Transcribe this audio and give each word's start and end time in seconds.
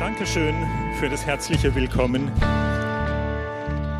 Dankeschön 0.00 0.54
für 0.98 1.10
das 1.10 1.26
herzliche 1.26 1.74
Willkommen. 1.74 2.32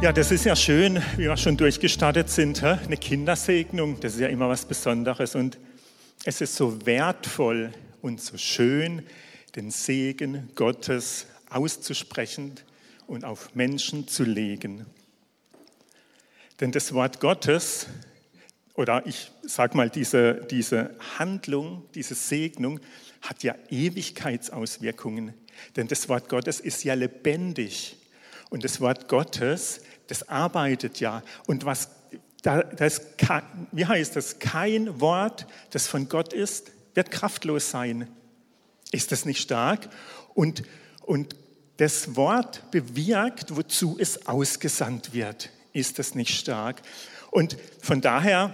Ja, 0.00 0.12
das 0.15 0.33
ist 0.33 0.46
ja 0.46 0.57
schön, 0.57 1.02
wie 1.18 1.25
wir 1.25 1.36
schon 1.36 1.58
durchgestartet 1.58 2.30
sind. 2.30 2.65
Eine 2.65 2.96
Kindersegnung, 2.96 4.00
das 4.00 4.15
ist 4.15 4.21
ja 4.21 4.28
immer 4.28 4.49
was 4.49 4.65
Besonderes. 4.65 5.34
Und 5.34 5.58
es 6.25 6.41
ist 6.41 6.57
so 6.57 6.86
wertvoll 6.86 7.73
und 8.00 8.23
so 8.23 8.39
schön, 8.39 9.02
den 9.57 9.71
Segen 9.71 10.48
Gottes 10.55 11.26
auszusprechen 11.50 12.54
und 13.06 13.26
auf 13.26 13.54
Menschen 13.54 14.08
zu 14.08 14.24
legen. 14.24 14.86
Denn 16.60 16.72
das 16.72 16.94
Wort 16.94 17.20
Gottes, 17.20 17.88
oder 18.72 19.06
ich 19.06 19.30
sage 19.42 19.76
mal, 19.76 19.90
diese, 19.90 20.46
diese 20.50 20.94
Handlung, 21.18 21.82
diese 21.94 22.14
Segnung 22.14 22.80
hat 23.20 23.42
ja 23.42 23.54
Ewigkeitsauswirkungen. 23.68 25.34
Denn 25.77 25.88
das 25.88 26.08
Wort 26.08 26.29
Gottes 26.29 26.60
ist 26.60 26.84
ja 26.84 26.95
lebendig. 26.95 27.96
Und 28.50 28.64
das 28.64 28.80
Wort 28.80 29.09
Gottes, 29.09 29.80
das 30.09 30.28
arbeitet 30.28 31.00
ja. 31.00 31.23
Und 31.46 31.64
was, 31.64 31.91
das, 32.42 33.02
wie 33.73 33.86
heißt 33.86 34.16
das? 34.16 34.38
Kein 34.38 35.00
Wort, 35.00 35.46
das 35.70 35.86
von 35.86 36.09
Gott 36.09 36.33
ist, 36.33 36.73
wird 36.95 37.10
kraftlos 37.10 37.70
sein. 37.70 38.09
Ist 38.92 39.12
das 39.12 39.24
nicht 39.24 39.41
stark? 39.41 39.88
Und, 40.34 40.64
und 41.02 41.36
das 41.77 42.16
Wort 42.16 42.70
bewirkt, 42.70 43.56
wozu 43.56 43.97
es 43.98 44.27
ausgesandt 44.27 45.14
wird. 45.14 45.50
Ist 45.72 45.98
das 45.98 46.14
nicht 46.14 46.36
stark? 46.36 46.83
Und 47.30 47.56
von 47.80 48.00
daher, 48.00 48.52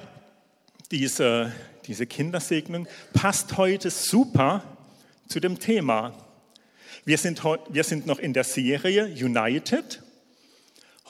diese, 0.91 1.53
diese 1.87 2.07
Kindersegnung 2.07 2.87
passt 3.15 3.57
heute 3.57 3.91
super 3.91 4.63
zu 5.29 5.41
dem 5.41 5.59
Thema. 5.59 6.13
Wir 7.09 7.19
sind, 7.19 7.45
wir 7.45 7.85
sind 7.85 8.07
noch 8.07 8.19
in 8.19 8.33
der 8.33 8.43
Serie 8.43 9.05
United, 9.05 10.03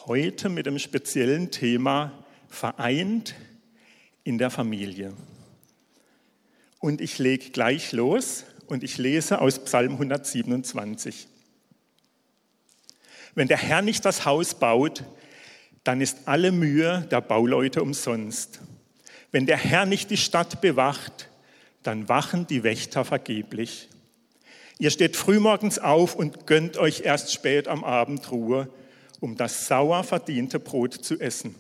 heute 0.05 0.51
mit 0.51 0.67
dem 0.67 0.79
speziellen 0.79 1.51
Thema 1.51 2.13
Vereint 2.51 3.35
in 4.23 4.37
der 4.37 4.51
Familie. 4.51 5.15
Und 6.81 7.01
ich 7.01 7.19
lege 7.19 7.49
gleich 7.49 7.93
los 7.93 8.45
und 8.67 8.85
ich 8.85 8.99
lese 8.99 9.41
aus 9.41 9.65
Psalm 9.65 9.93
127. 9.93 11.29
Wenn 13.35 13.49
der 13.49 13.57
Herr 13.57 13.81
nicht 13.81 14.05
das 14.05 14.27
Haus 14.27 14.55
baut, 14.55 15.03
dann 15.83 16.03
ist 16.03 16.29
alle 16.29 16.53
Mühe 16.53 17.09
der 17.11 17.23
Bauleute 17.23 17.83
umsonst. 17.83 18.61
Wenn 19.33 19.47
der 19.47 19.57
Herr 19.57 19.87
nicht 19.87 20.11
die 20.11 20.19
Stadt 20.19 20.61
bewacht, 20.61 21.31
dann 21.83 22.07
wachen 22.11 22.47
die 22.47 22.65
Wächter 22.65 23.07
vergeblich. 23.07 23.89
Ihr 24.79 24.91
steht 24.91 25.17
frühmorgens 25.17 25.79
auf 25.79 26.15
und 26.15 26.47
gönnt 26.47 26.77
euch 26.77 27.01
erst 27.01 27.33
spät 27.33 27.67
am 27.67 27.83
Abend 27.83 28.31
Ruhe, 28.31 28.69
um 29.21 29.37
das 29.37 29.67
sauer 29.67 30.05
verdiente 30.05 30.61
Brot 30.61 30.93
zu 30.93 31.19
essen. 31.19 31.55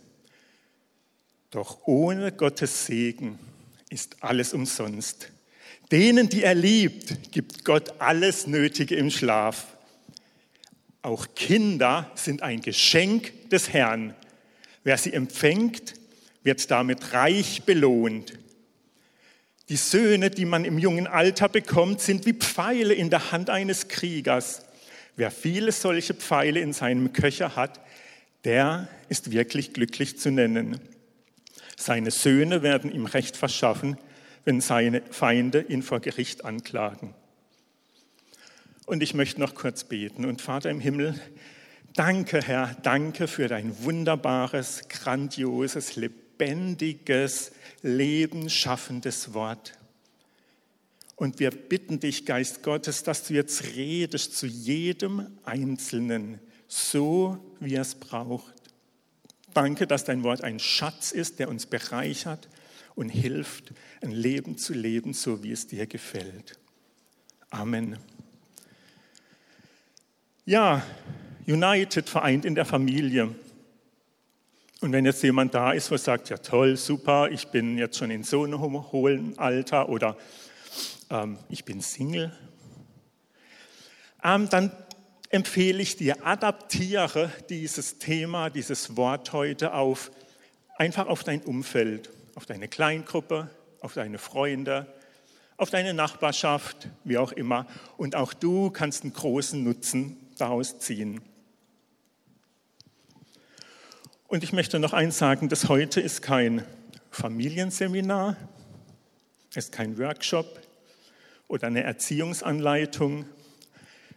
Doch 1.50 1.86
ohne 1.86 2.32
Gottes 2.32 2.86
Segen 2.86 3.38
ist 3.88 4.16
alles 4.20 4.52
umsonst. 4.52 5.30
Denen, 5.90 6.28
die 6.28 6.42
er 6.42 6.54
liebt, 6.54 7.32
gibt 7.32 7.64
Gott 7.64 7.94
alles 8.00 8.46
Nötige 8.46 8.96
im 8.96 9.10
Schlaf. 9.10 9.66
Auch 11.00 11.28
Kinder 11.34 12.10
sind 12.16 12.42
ein 12.42 12.60
Geschenk 12.60 13.48
des 13.50 13.72
Herrn. 13.72 14.14
Wer 14.82 14.98
sie 14.98 15.12
empfängt, 15.12 15.94
wird 16.42 16.70
damit 16.70 17.12
reich 17.12 17.62
belohnt. 17.62 18.32
Die 19.68 19.76
Söhne, 19.76 20.30
die 20.30 20.44
man 20.44 20.64
im 20.64 20.78
jungen 20.78 21.08
Alter 21.08 21.48
bekommt, 21.48 22.00
sind 22.00 22.24
wie 22.24 22.34
Pfeile 22.34 22.94
in 22.94 23.10
der 23.10 23.32
Hand 23.32 23.50
eines 23.50 23.88
Kriegers. 23.88 24.62
Wer 25.16 25.32
viele 25.32 25.72
solche 25.72 26.14
Pfeile 26.14 26.60
in 26.60 26.72
seinem 26.72 27.12
Köcher 27.12 27.56
hat, 27.56 27.80
der 28.44 28.88
ist 29.08 29.32
wirklich 29.32 29.72
glücklich 29.72 30.18
zu 30.18 30.30
nennen. 30.30 30.78
Seine 31.76 32.12
Söhne 32.12 32.62
werden 32.62 32.92
ihm 32.92 33.06
Recht 33.06 33.36
verschaffen, 33.36 33.98
wenn 34.44 34.60
seine 34.60 35.02
Feinde 35.10 35.62
ihn 35.62 35.82
vor 35.82 35.98
Gericht 35.98 36.44
anklagen. 36.44 37.12
Und 38.86 39.02
ich 39.02 39.14
möchte 39.14 39.40
noch 39.40 39.56
kurz 39.56 39.82
beten. 39.82 40.24
Und 40.24 40.40
Vater 40.40 40.70
im 40.70 40.78
Himmel, 40.78 41.20
danke 41.94 42.40
Herr, 42.40 42.76
danke 42.84 43.26
für 43.26 43.48
dein 43.48 43.82
wunderbares, 43.82 44.82
grandioses, 44.88 45.96
lebendiges, 45.96 46.25
lebensschaffendes 47.82 49.34
Wort. 49.34 49.74
Und 51.16 51.40
wir 51.40 51.50
bitten 51.50 51.98
dich, 51.98 52.26
Geist 52.26 52.62
Gottes, 52.62 53.02
dass 53.02 53.24
du 53.24 53.34
jetzt 53.34 53.74
redest 53.74 54.36
zu 54.36 54.46
jedem 54.46 55.26
Einzelnen, 55.44 56.38
so 56.68 57.38
wie 57.58 57.74
er 57.74 57.82
es 57.82 57.94
braucht. 57.94 58.52
Danke, 59.54 59.86
dass 59.86 60.04
dein 60.04 60.22
Wort 60.22 60.44
ein 60.44 60.58
Schatz 60.58 61.12
ist, 61.12 61.38
der 61.38 61.48
uns 61.48 61.64
bereichert 61.64 62.48
und 62.94 63.08
hilft, 63.08 63.72
ein 64.02 64.10
Leben 64.10 64.58
zu 64.58 64.74
leben, 64.74 65.14
so 65.14 65.42
wie 65.42 65.52
es 65.52 65.66
dir 65.66 65.86
gefällt. 65.86 66.58
Amen. 67.48 67.98
Ja, 70.44 70.84
United 71.46 72.08
vereint 72.08 72.44
in 72.44 72.54
der 72.54 72.66
Familie. 72.66 73.34
Und 74.80 74.92
wenn 74.92 75.06
jetzt 75.06 75.22
jemand 75.22 75.54
da 75.54 75.72
ist, 75.72 75.90
der 75.90 75.98
sagt, 75.98 76.28
ja 76.28 76.36
toll, 76.36 76.76
super, 76.76 77.30
ich 77.30 77.48
bin 77.48 77.78
jetzt 77.78 77.96
schon 77.96 78.10
in 78.10 78.22
so 78.22 78.44
einem 78.44 78.60
hohen 78.92 79.38
Alter 79.38 79.88
oder 79.88 80.16
ähm, 81.08 81.38
ich 81.48 81.64
bin 81.64 81.80
Single, 81.80 82.30
ähm, 84.22 84.48
dann 84.50 84.70
empfehle 85.30 85.82
ich 85.82 85.96
dir, 85.96 86.26
adaptiere 86.26 87.32
dieses 87.48 87.98
Thema, 87.98 88.50
dieses 88.50 88.96
Wort 88.96 89.32
heute 89.32 89.72
auf, 89.72 90.10
einfach 90.76 91.06
auf 91.06 91.24
dein 91.24 91.40
Umfeld, 91.40 92.10
auf 92.34 92.44
deine 92.44 92.68
Kleingruppe, 92.68 93.48
auf 93.80 93.94
deine 93.94 94.18
Freunde, 94.18 94.86
auf 95.56 95.70
deine 95.70 95.94
Nachbarschaft, 95.94 96.88
wie 97.04 97.16
auch 97.16 97.32
immer. 97.32 97.66
Und 97.96 98.14
auch 98.14 98.34
du 98.34 98.70
kannst 98.70 99.04
einen 99.04 99.14
großen 99.14 99.62
Nutzen 99.64 100.18
daraus 100.36 100.78
ziehen. 100.78 101.22
Und 104.28 104.42
ich 104.42 104.52
möchte 104.52 104.80
noch 104.80 104.92
eins 104.92 105.18
sagen, 105.18 105.48
das 105.48 105.68
heute 105.68 106.00
ist 106.00 106.20
kein 106.20 106.64
Familienseminar, 107.12 108.36
ist 109.54 109.70
kein 109.70 109.98
Workshop 109.98 110.60
oder 111.46 111.68
eine 111.68 111.84
Erziehungsanleitung, 111.84 113.24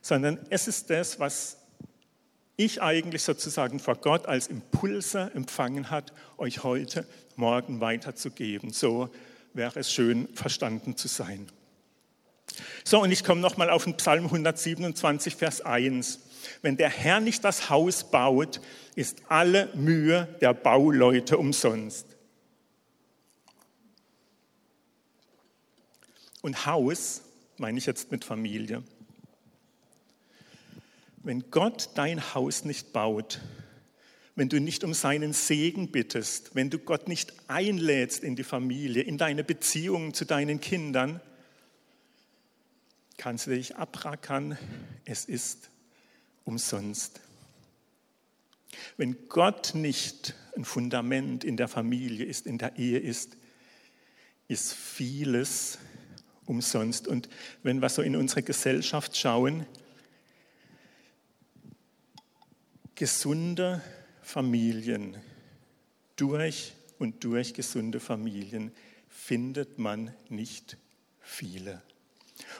sondern 0.01 0.39
es 0.49 0.67
ist 0.67 0.89
das, 0.89 1.19
was 1.19 1.57
ich 2.57 2.81
eigentlich 2.81 3.21
sozusagen 3.21 3.79
vor 3.79 3.97
Gott 3.97 4.25
als 4.25 4.47
Impulse 4.47 5.29
empfangen 5.35 5.91
hat, 5.91 6.11
euch 6.37 6.63
heute 6.63 7.05
Morgen 7.35 7.79
weiterzugeben. 7.79 8.73
So 8.73 9.09
wäre 9.53 9.79
es 9.79 9.93
schön 9.93 10.27
verstanden 10.33 10.97
zu 10.97 11.07
sein. 11.07 11.51
So, 12.83 13.03
und 13.03 13.11
ich 13.11 13.23
komme 13.23 13.41
nochmal 13.41 13.69
auf 13.69 13.83
den 13.83 13.95
Psalm 13.97 14.25
127, 14.25 15.35
Vers 15.35 15.61
1. 15.61 16.19
Wenn 16.61 16.77
der 16.77 16.89
Herr 16.89 17.19
nicht 17.19 17.43
das 17.43 17.69
Haus 17.69 18.09
baut, 18.09 18.61
ist 18.95 19.21
alle 19.29 19.69
Mühe 19.75 20.27
der 20.41 20.53
Bauleute 20.53 21.37
umsonst. 21.37 22.05
Und 26.41 26.65
Haus 26.65 27.21
meine 27.57 27.77
ich 27.77 27.85
jetzt 27.85 28.11
mit 28.11 28.23
Familie. 28.23 28.83
Wenn 31.17 31.51
Gott 31.51 31.89
dein 31.95 32.33
Haus 32.33 32.63
nicht 32.63 32.93
baut, 32.93 33.41
wenn 34.35 34.47
du 34.47 34.61
nicht 34.61 34.85
um 34.85 34.93
seinen 34.93 35.33
Segen 35.33 35.91
bittest, 35.91 36.55
wenn 36.55 36.69
du 36.69 36.79
Gott 36.79 37.09
nicht 37.09 37.33
einlädst 37.49 38.23
in 38.23 38.37
die 38.37 38.45
Familie, 38.45 39.03
in 39.03 39.17
deine 39.17 39.43
Beziehungen 39.43 40.13
zu 40.13 40.23
deinen 40.23 40.61
Kindern, 40.61 41.19
kannst 43.17 43.47
du 43.47 43.51
dich 43.51 43.75
abrackern, 43.75 44.57
es 45.03 45.25
ist 45.25 45.69
umsonst. 46.45 47.21
Wenn 48.97 49.27
Gott 49.27 49.73
nicht 49.73 50.35
ein 50.55 50.65
Fundament 50.65 51.43
in 51.43 51.57
der 51.57 51.67
Familie 51.67 52.25
ist, 52.25 52.45
in 52.45 52.57
der 52.57 52.77
Ehe 52.77 52.99
ist, 52.99 53.37
ist 54.47 54.73
vieles 54.73 55.79
umsonst. 56.45 57.07
Und 57.07 57.29
wenn 57.63 57.81
wir 57.81 57.89
so 57.89 58.01
in 58.01 58.15
unsere 58.15 58.43
Gesellschaft 58.43 59.15
schauen, 59.15 59.65
gesunde 62.95 63.81
Familien, 64.21 65.17
durch 66.15 66.73
und 66.97 67.23
durch 67.23 67.53
gesunde 67.53 67.99
Familien 67.99 68.71
findet 69.07 69.79
man 69.79 70.13
nicht 70.27 70.77
viele. 71.21 71.81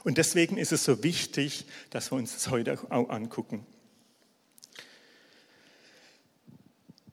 Und 0.04 0.18
deswegen 0.18 0.58
ist 0.58 0.72
es 0.72 0.84
so 0.84 1.04
wichtig, 1.04 1.66
dass 1.90 2.12
wir 2.12 2.18
uns 2.18 2.34
das 2.34 2.50
heute 2.50 2.80
auch 2.90 3.10
angucken. 3.10 3.66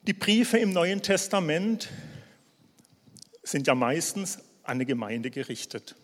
Die 0.03 0.13
Briefe 0.13 0.57
im 0.57 0.71
Neuen 0.71 1.01
Testament 1.01 1.89
sind 3.43 3.67
ja 3.67 3.75
meistens 3.75 4.37
an 4.63 4.75
eine 4.77 4.85
Gemeinde 4.85 5.29
gerichtet. 5.31 5.95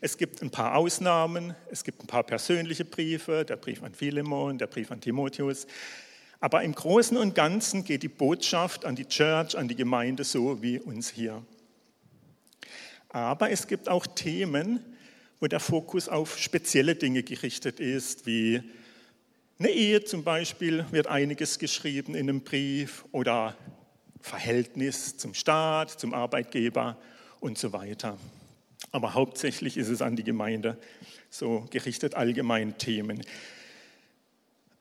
Es 0.00 0.18
gibt 0.18 0.42
ein 0.42 0.50
paar 0.50 0.76
Ausnahmen, 0.76 1.54
es 1.70 1.84
gibt 1.84 2.02
ein 2.02 2.06
paar 2.06 2.22
persönliche 2.22 2.84
Briefe, 2.84 3.44
der 3.44 3.56
Brief 3.56 3.82
an 3.82 3.94
Philemon, 3.94 4.58
der 4.58 4.66
Brief 4.66 4.90
an 4.90 5.00
Timotheus. 5.00 5.66
Aber 6.40 6.62
im 6.62 6.74
Großen 6.74 7.16
und 7.16 7.34
Ganzen 7.34 7.84
geht 7.84 8.02
die 8.02 8.08
Botschaft 8.08 8.84
an 8.84 8.96
die 8.96 9.06
Church, 9.06 9.56
an 9.56 9.66
die 9.66 9.76
Gemeinde 9.76 10.24
so 10.24 10.62
wie 10.62 10.78
uns 10.78 11.08
hier. 11.08 11.44
Aber 13.08 13.50
es 13.50 13.66
gibt 13.66 13.88
auch 13.88 14.06
Themen, 14.06 14.93
wo 15.40 15.46
der 15.46 15.60
Fokus 15.60 16.08
auf 16.08 16.38
spezielle 16.38 16.94
Dinge 16.94 17.22
gerichtet 17.22 17.80
ist, 17.80 18.26
wie 18.26 18.62
eine 19.58 19.70
Ehe 19.70 20.04
zum 20.04 20.24
Beispiel 20.24 20.84
wird 20.90 21.06
einiges 21.06 21.58
geschrieben 21.58 22.14
in 22.14 22.28
einem 22.28 22.40
Brief 22.40 23.04
oder 23.12 23.56
Verhältnis 24.20 25.16
zum 25.16 25.34
Staat, 25.34 25.90
zum 25.90 26.12
Arbeitgeber 26.12 26.96
und 27.40 27.58
so 27.58 27.72
weiter. 27.72 28.18
Aber 28.90 29.14
hauptsächlich 29.14 29.76
ist 29.76 29.88
es 29.88 30.02
an 30.02 30.16
die 30.16 30.24
Gemeinde 30.24 30.78
so 31.30 31.66
gerichtet, 31.70 32.14
allgemein 32.14 32.78
Themen. 32.78 33.22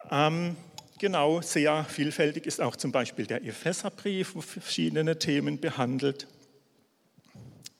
Ähm, 0.09 0.55
genau, 0.97 1.41
sehr 1.41 1.83
vielfältig 1.83 2.45
ist 2.45 2.61
auch 2.61 2.75
zum 2.75 2.91
Beispiel 2.91 3.25
der 3.25 3.44
Epheserbrief, 3.44 4.35
wo 4.35 4.41
verschiedene 4.41 5.19
Themen 5.19 5.59
behandelt. 5.59 6.27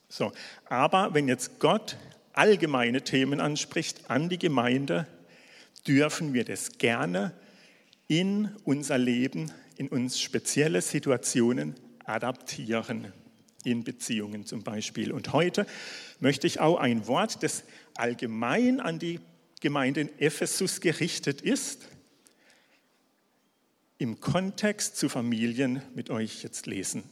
So, 0.09 0.31
aber 0.65 1.13
wenn 1.13 1.27
jetzt 1.27 1.59
Gott 1.59 1.97
allgemeine 2.33 3.03
Themen 3.03 3.39
anspricht 3.39 4.09
an 4.09 4.30
die 4.30 4.39
Gemeinde, 4.39 5.07
dürfen 5.88 6.33
wir 6.33 6.45
das 6.45 6.77
gerne 6.77 7.33
in 8.07 8.50
unser 8.63 8.97
Leben, 8.97 9.51
in 9.77 9.88
uns 9.88 10.19
spezielle 10.19 10.81
Situationen 10.81 11.75
adaptieren, 12.06 13.12
in 13.63 13.83
Beziehungen 13.83 14.45
zum 14.45 14.63
Beispiel. 14.63 15.12
Und 15.12 15.33
heute 15.33 15.65
möchte 16.19 16.47
ich 16.47 16.59
auch 16.59 16.77
ein 16.77 17.07
Wort, 17.07 17.44
das 17.44 17.63
allgemein 17.95 18.80
an 18.80 19.00
die 19.00 19.19
Gemeinde 19.62 20.01
in 20.01 20.19
Ephesus 20.19 20.81
gerichtet 20.81 21.41
ist, 21.41 21.88
im 23.97 24.19
Kontext 24.19 24.97
zu 24.97 25.07
Familien 25.07 25.81
mit 25.95 26.09
euch 26.09 26.44
jetzt 26.44 26.68
lesen. 26.68 27.03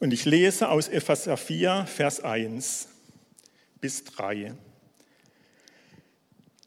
Und 0.00 0.12
ich 0.12 0.24
lese 0.24 0.68
aus 0.68 0.88
Epheser 0.88 1.36
4, 1.36 1.86
Vers 1.86 2.20
1 2.20 2.88
bis 3.80 4.04
3. 4.04 4.54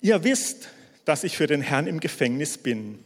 Ihr 0.02 0.24
wisst, 0.24 0.70
dass 1.04 1.24
ich 1.24 1.36
für 1.36 1.48
den 1.48 1.62
Herrn 1.62 1.88
im 1.88 2.00
Gefängnis 2.00 2.58
bin. 2.58 3.00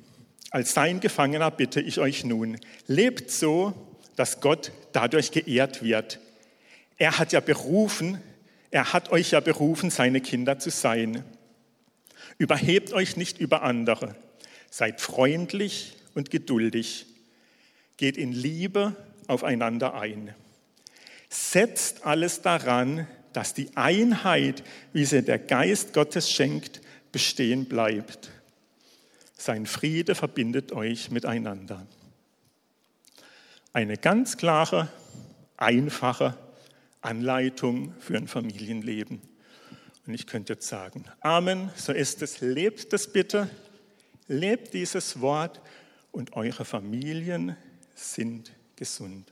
Als 0.51 0.73
sein 0.73 0.99
Gefangener 0.99 1.49
bitte 1.49 1.81
ich 1.81 1.99
euch 1.99 2.23
nun, 2.23 2.57
lebt 2.87 3.31
so, 3.31 3.73
dass 4.15 4.41
Gott 4.41 4.71
dadurch 4.91 5.31
geehrt 5.31 5.81
wird. 5.81 6.19
Er 6.97 7.17
hat 7.17 7.31
ja 7.31 7.39
berufen, 7.39 8.21
er 8.69 8.93
hat 8.93 9.11
euch 9.11 9.31
ja 9.31 9.39
berufen, 9.39 9.89
seine 9.89 10.21
Kinder 10.21 10.59
zu 10.59 10.69
sein. 10.69 11.23
Überhebt 12.37 12.93
euch 12.93 13.17
nicht 13.17 13.39
über 13.39 13.63
andere. 13.63 14.15
Seid 14.69 15.01
freundlich 15.01 15.95
und 16.13 16.29
geduldig. 16.29 17.05
Geht 17.97 18.17
in 18.17 18.31
Liebe 18.31 18.95
aufeinander 19.27 19.93
ein. 19.93 20.33
Setzt 21.29 22.05
alles 22.05 22.41
daran, 22.41 23.07
dass 23.33 23.53
die 23.53 23.75
Einheit, 23.75 24.63
wie 24.93 25.05
sie 25.05 25.21
der 25.21 25.39
Geist 25.39 25.93
Gottes 25.93 26.29
schenkt, 26.29 26.81
bestehen 27.11 27.65
bleibt. 27.65 28.31
Sein 29.37 29.65
Friede 29.65 30.15
verbindet 30.15 30.71
euch 30.71 31.09
miteinander. 31.09 31.87
Eine 33.73 33.97
ganz 33.97 34.37
klare, 34.37 34.89
einfache 35.57 36.37
Anleitung 37.01 37.93
für 37.99 38.17
ein 38.17 38.27
Familienleben. 38.27 39.21
Und 40.05 40.13
ich 40.13 40.27
könnte 40.27 40.53
jetzt 40.53 40.67
sagen, 40.67 41.05
Amen, 41.21 41.71
so 41.75 41.93
ist 41.93 42.21
es, 42.21 42.41
lebt 42.41 42.91
es 42.93 43.11
bitte, 43.11 43.49
lebt 44.27 44.73
dieses 44.73 45.21
Wort 45.21 45.61
und 46.11 46.33
eure 46.33 46.65
Familien 46.65 47.55
sind 47.95 48.51
gesund. 48.81 49.31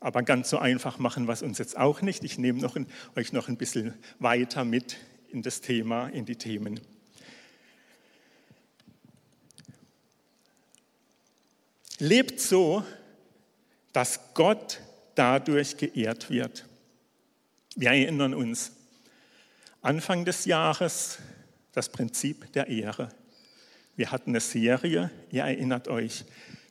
Aber 0.00 0.22
ganz 0.22 0.48
so 0.48 0.56
einfach 0.56 0.98
machen 0.98 1.26
wir 1.28 1.34
es 1.34 1.42
uns 1.42 1.58
jetzt 1.58 1.76
auch 1.76 2.00
nicht. 2.00 2.24
Ich 2.24 2.38
nehme 2.38 2.60
noch 2.60 2.78
euch 3.14 3.34
noch 3.34 3.48
ein 3.48 3.58
bisschen 3.58 3.92
weiter 4.18 4.64
mit 4.64 4.96
in 5.30 5.42
das 5.42 5.60
Thema, 5.60 6.08
in 6.08 6.24
die 6.24 6.36
Themen. 6.36 6.80
Lebt 11.98 12.40
so, 12.40 12.86
dass 13.92 14.32
Gott 14.32 14.80
dadurch 15.14 15.76
geehrt 15.76 16.30
wird. 16.30 16.64
Wir 17.76 17.90
erinnern 17.90 18.32
uns, 18.32 18.72
Anfang 19.82 20.24
des 20.24 20.46
Jahres 20.46 21.18
das 21.72 21.90
Prinzip 21.90 22.50
der 22.54 22.68
Ehre. 22.68 23.10
Wir 23.94 24.10
hatten 24.10 24.30
eine 24.30 24.40
Serie, 24.40 25.10
ihr 25.30 25.42
erinnert 25.42 25.88
euch, 25.88 26.24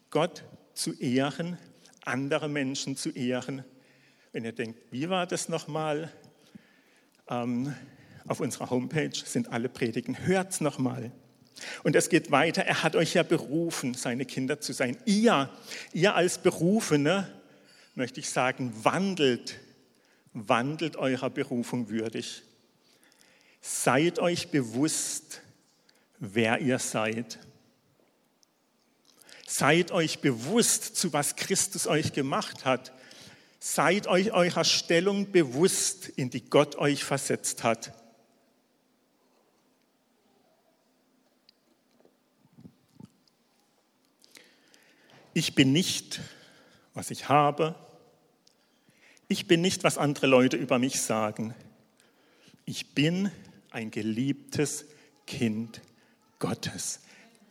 Gott 0.09 0.43
zu 0.73 0.93
ehren, 0.93 1.57
andere 2.03 2.49
Menschen 2.49 2.95
zu 2.95 3.09
ehren. 3.09 3.63
Wenn 4.31 4.45
ihr 4.45 4.51
denkt, 4.51 4.79
wie 4.91 5.09
war 5.09 5.27
das 5.27 5.49
nochmal? 5.49 6.11
Ähm, 7.29 7.75
auf 8.27 8.39
unserer 8.39 8.69
Homepage 8.69 9.13
sind 9.13 9.51
alle 9.51 9.69
Predigen. 9.69 10.17
Hört's 10.25 10.61
nochmal. 10.61 11.11
Und 11.83 11.95
es 11.95 12.09
geht 12.09 12.31
weiter. 12.31 12.63
Er 12.63 12.83
hat 12.83 12.95
euch 12.95 13.13
ja 13.13 13.23
berufen, 13.23 13.93
seine 13.93 14.25
Kinder 14.25 14.59
zu 14.59 14.73
sein. 14.73 14.97
Ihr, 15.05 15.49
ihr 15.93 16.15
als 16.15 16.37
Berufene, 16.37 17.27
möchte 17.95 18.19
ich 18.19 18.29
sagen, 18.29 18.73
wandelt, 18.83 19.59
wandelt 20.33 20.95
eurer 20.95 21.29
Berufung 21.29 21.89
würdig. 21.89 22.43
Seid 23.61 24.19
euch 24.19 24.49
bewusst, 24.49 25.41
wer 26.17 26.59
ihr 26.59 26.79
seid. 26.79 27.39
Seid 29.51 29.89
euch 29.89 30.19
bewusst, 30.19 30.95
zu 30.95 31.11
was 31.11 31.35
Christus 31.35 31.87
euch 31.87 32.13
gemacht 32.13 32.65
hat. 32.65 32.93
Seid 33.57 34.05
euch 34.05 34.31
eurer 34.31 34.63
Stellung 34.63 35.31
bewusst, 35.31 36.07
in 36.07 36.29
die 36.29 36.47
Gott 36.51 36.75
euch 36.75 37.03
versetzt 37.03 37.63
hat. 37.63 37.91
Ich 45.33 45.55
bin 45.55 45.73
nicht, 45.73 46.19
was 46.93 47.09
ich 47.09 47.27
habe. 47.27 47.73
Ich 49.29 49.47
bin 49.47 49.61
nicht, 49.61 49.83
was 49.83 49.97
andere 49.97 50.27
Leute 50.27 50.57
über 50.57 50.77
mich 50.77 51.01
sagen. 51.01 51.55
Ich 52.65 52.93
bin 52.93 53.31
ein 53.71 53.89
geliebtes 53.89 54.85
Kind 55.25 55.81
Gottes. 56.37 56.99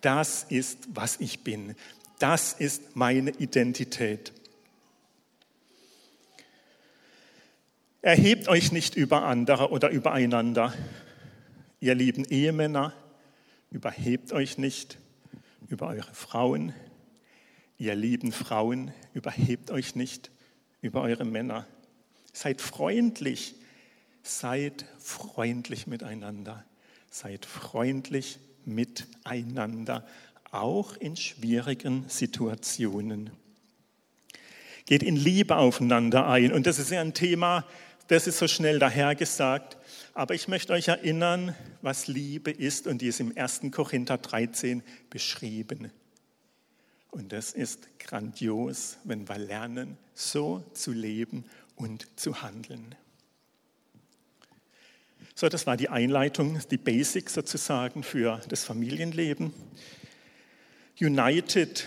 Das 0.00 0.44
ist, 0.44 0.88
was 0.94 1.18
ich 1.18 1.42
bin. 1.42 1.74
Das 2.18 2.52
ist 2.52 2.96
meine 2.96 3.30
Identität. 3.30 4.32
Erhebt 8.02 8.48
euch 8.48 8.72
nicht 8.72 8.96
über 8.96 9.24
andere 9.24 9.70
oder 9.70 9.90
übereinander. 9.90 10.72
Ihr 11.80 11.94
lieben 11.94 12.24
Ehemänner, 12.24 12.92
überhebt 13.70 14.32
euch 14.32 14.58
nicht 14.58 14.98
über 15.68 15.88
eure 15.88 16.12
Frauen. 16.12 16.72
Ihr 17.76 17.94
lieben 17.94 18.32
Frauen, 18.32 18.92
überhebt 19.14 19.70
euch 19.70 19.94
nicht 19.94 20.30
über 20.80 21.02
eure 21.02 21.24
Männer. 21.24 21.66
Seid 22.32 22.60
freundlich, 22.60 23.54
seid 24.22 24.86
freundlich 24.98 25.86
miteinander. 25.86 26.64
Seid 27.10 27.46
freundlich 27.46 28.38
miteinander, 28.64 30.06
auch 30.50 30.96
in 30.96 31.16
schwierigen 31.16 32.08
Situationen. 32.08 33.30
Geht 34.86 35.02
in 35.02 35.16
Liebe 35.16 35.56
aufeinander 35.56 36.26
ein. 36.28 36.52
Und 36.52 36.66
das 36.66 36.78
ist 36.78 36.90
ja 36.90 37.00
ein 37.00 37.14
Thema, 37.14 37.66
das 38.08 38.26
ist 38.26 38.38
so 38.38 38.48
schnell 38.48 38.78
dahergesagt. 38.78 39.76
Aber 40.14 40.34
ich 40.34 40.48
möchte 40.48 40.72
euch 40.72 40.88
erinnern, 40.88 41.54
was 41.82 42.06
Liebe 42.06 42.50
ist 42.50 42.86
und 42.86 43.02
die 43.02 43.08
ist 43.08 43.20
im 43.20 43.36
1. 43.36 43.62
Korinther 43.70 44.18
13 44.18 44.82
beschrieben. 45.10 45.92
Und 47.10 47.32
das 47.32 47.52
ist 47.52 47.88
grandios, 47.98 48.98
wenn 49.04 49.28
wir 49.28 49.38
lernen, 49.38 49.96
so 50.14 50.64
zu 50.72 50.92
leben 50.92 51.44
und 51.76 52.06
zu 52.18 52.42
handeln. 52.42 52.94
So, 55.34 55.48
das 55.48 55.66
war 55.66 55.76
die 55.76 55.88
Einleitung, 55.88 56.60
die 56.70 56.78
Basics 56.78 57.34
sozusagen 57.34 58.02
für 58.02 58.40
das 58.48 58.64
Familienleben. 58.64 59.52
United, 61.00 61.84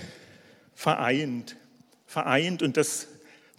vereint, 0.74 1.58
vereint 2.06 2.64
und 2.64 2.78
das 2.78 3.08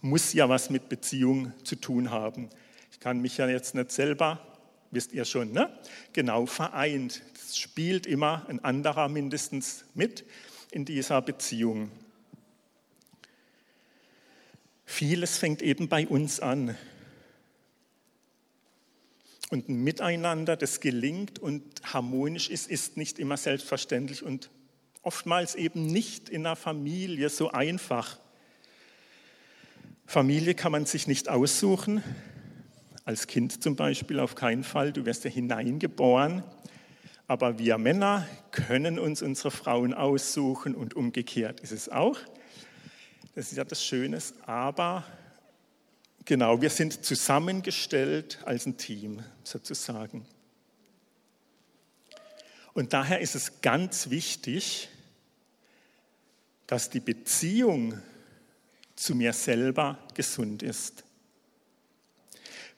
muss 0.01 0.33
ja 0.33 0.49
was 0.49 0.69
mit 0.69 0.89
Beziehung 0.89 1.53
zu 1.63 1.75
tun 1.75 2.11
haben. 2.11 2.49
Ich 2.91 2.99
kann 2.99 3.19
mich 3.19 3.37
ja 3.37 3.47
jetzt 3.47 3.75
nicht 3.75 3.91
selber, 3.91 4.45
wisst 4.91 5.13
ihr 5.13 5.25
schon, 5.25 5.51
ne? 5.51 5.77
Genau, 6.13 6.45
vereint. 6.45 7.21
Das 7.33 7.57
spielt 7.57 8.05
immer 8.05 8.45
ein 8.49 8.63
anderer 8.63 9.09
mindestens 9.09 9.85
mit 9.93 10.25
in 10.71 10.85
dieser 10.85 11.21
Beziehung. 11.21 11.91
Vieles 14.85 15.37
fängt 15.37 15.61
eben 15.61 15.87
bei 15.87 16.07
uns 16.07 16.39
an. 16.39 16.77
Und 19.49 19.69
ein 19.69 19.83
Miteinander, 19.83 20.57
das 20.57 20.79
gelingt 20.79 21.39
und 21.39 21.63
harmonisch 21.93 22.49
ist, 22.49 22.69
ist 22.69 22.97
nicht 22.97 23.19
immer 23.19 23.37
selbstverständlich 23.37 24.23
und 24.23 24.49
oftmals 25.03 25.55
eben 25.55 25.85
nicht 25.85 26.29
in 26.29 26.43
der 26.43 26.55
Familie 26.55 27.29
so 27.29 27.51
einfach. 27.51 28.17
Familie 30.05 30.55
kann 30.55 30.71
man 30.71 30.85
sich 30.85 31.07
nicht 31.07 31.29
aussuchen, 31.29 32.03
als 33.05 33.27
Kind 33.27 33.61
zum 33.61 33.75
Beispiel 33.75 34.19
auf 34.19 34.35
keinen 34.35 34.63
Fall, 34.63 34.93
du 34.93 35.05
wirst 35.05 35.25
ja 35.25 35.29
hineingeboren. 35.29 36.43
Aber 37.27 37.57
wir 37.57 37.77
Männer 37.77 38.27
können 38.51 38.99
uns 38.99 39.21
unsere 39.21 39.51
Frauen 39.51 39.93
aussuchen 39.93 40.75
und 40.75 40.93
umgekehrt 40.93 41.59
ist 41.59 41.71
es 41.71 41.89
auch. 41.89 42.17
Das 43.35 43.51
ist 43.51 43.57
ja 43.57 43.63
das 43.63 43.83
Schöne. 43.83 44.19
Aber 44.45 45.03
genau, 46.25 46.61
wir 46.61 46.69
sind 46.69 47.03
zusammengestellt 47.03 48.39
als 48.45 48.65
ein 48.65 48.77
Team 48.77 49.23
sozusagen. 49.43 50.25
Und 52.73 52.93
daher 52.93 53.19
ist 53.19 53.35
es 53.35 53.61
ganz 53.61 54.09
wichtig, 54.09 54.89
dass 56.73 56.89
die 56.89 57.01
Beziehung 57.01 58.01
zu 58.95 59.13
mir 59.13 59.31
selber 59.31 59.99
gesund 60.15 60.63
ist. 60.63 61.03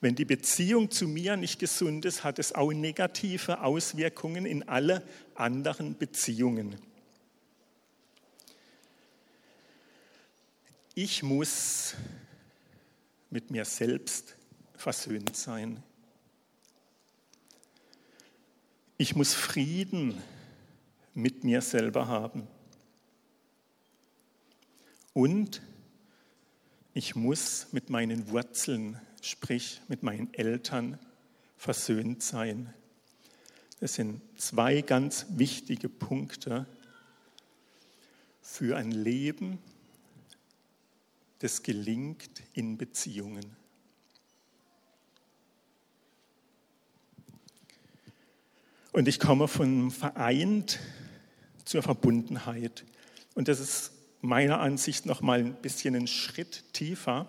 Wenn 0.02 0.16
die 0.16 0.25
Beziehung 0.25 0.92
zu 0.92 1.08
mir 1.08 1.38
nicht 1.38 1.60
gesund 1.60 2.04
ist, 2.04 2.25
hat 2.25 2.38
es 2.38 2.52
auch 2.52 2.74
negative 2.74 3.62
Auswirkungen 3.62 4.46
in 4.46 4.68
alle 4.68 5.02
anderen 5.34 5.98
Beziehungen. 5.98 6.75
Ich 10.94 11.24
muss 11.24 11.96
mit 13.30 13.50
mir 13.50 13.64
selbst 13.64 14.36
versöhnt 14.75 15.38
sein. 15.38 15.82
Ich 18.98 19.16
muss 19.16 19.34
Frieden 19.34 20.22
mit 21.14 21.46
mir 21.46 21.62
selber 21.62 22.10
haben. 22.10 22.46
Und 25.16 25.62
ich 26.94 27.16
muss 27.16 27.68
mit 27.72 27.90
meinen 27.90 28.30
Wurzeln 28.30 29.00
sprich 29.22 29.82
mit 29.88 30.04
meinen 30.04 30.34
Eltern 30.34 31.00
versöhnt 31.58 32.22
sein. 32.22 32.74
Das 33.80 33.96
sind 33.96 34.22
zwei 34.38 34.82
ganz 34.82 35.26
wichtige 35.30 35.88
Punkte 35.88 36.66
für 38.42 38.76
ein 38.76 38.92
Leben, 38.92 39.58
das 41.40 41.64
gelingt 41.64 42.44
in 42.54 42.78
Beziehungen. 42.78 43.56
Und 48.92 49.08
ich 49.08 49.20
komme 49.20 49.48
von 49.48 49.92
vereint 49.92 50.80
zur 51.64 51.82
Verbundenheit. 51.84 52.84
Und 53.34 53.48
das 53.48 53.62
ist 53.62 53.95
meiner 54.22 54.60
Ansicht 54.60 55.06
noch 55.06 55.22
mal 55.22 55.40
ein 55.40 55.56
bisschen 55.56 55.96
ein 55.96 56.08
Schritt 56.08 56.64
tiefer. 56.74 57.28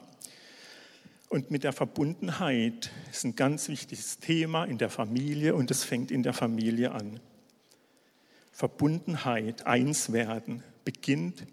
Und 1.28 1.50
mit 1.50 1.64
der 1.64 1.72
Verbundenheit 1.72 2.90
ist 3.10 3.24
ein 3.24 3.34
ganz 3.34 3.68
wichtiges 3.68 4.18
Thema 4.18 4.64
in 4.64 4.78
der 4.78 4.90
Familie 4.90 5.54
und 5.54 5.70
es 5.70 5.82
fängt 5.84 6.10
in 6.10 6.22
der 6.22 6.32
Familie 6.32 6.92
an. 6.92 7.20
Verbundenheit, 8.52 9.66
eins 9.66 10.12
werden, 10.12 10.62
beginnt 10.84 11.46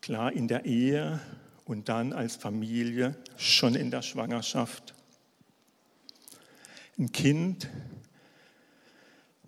klar 0.00 0.32
in 0.32 0.48
der 0.48 0.64
Ehe 0.64 1.20
und 1.64 1.88
dann 1.88 2.12
als 2.12 2.36
Familie 2.36 3.16
schon 3.36 3.74
in 3.74 3.90
der 3.90 4.02
Schwangerschaft. 4.02 4.94
Ein 6.98 7.12
Kind 7.12 7.68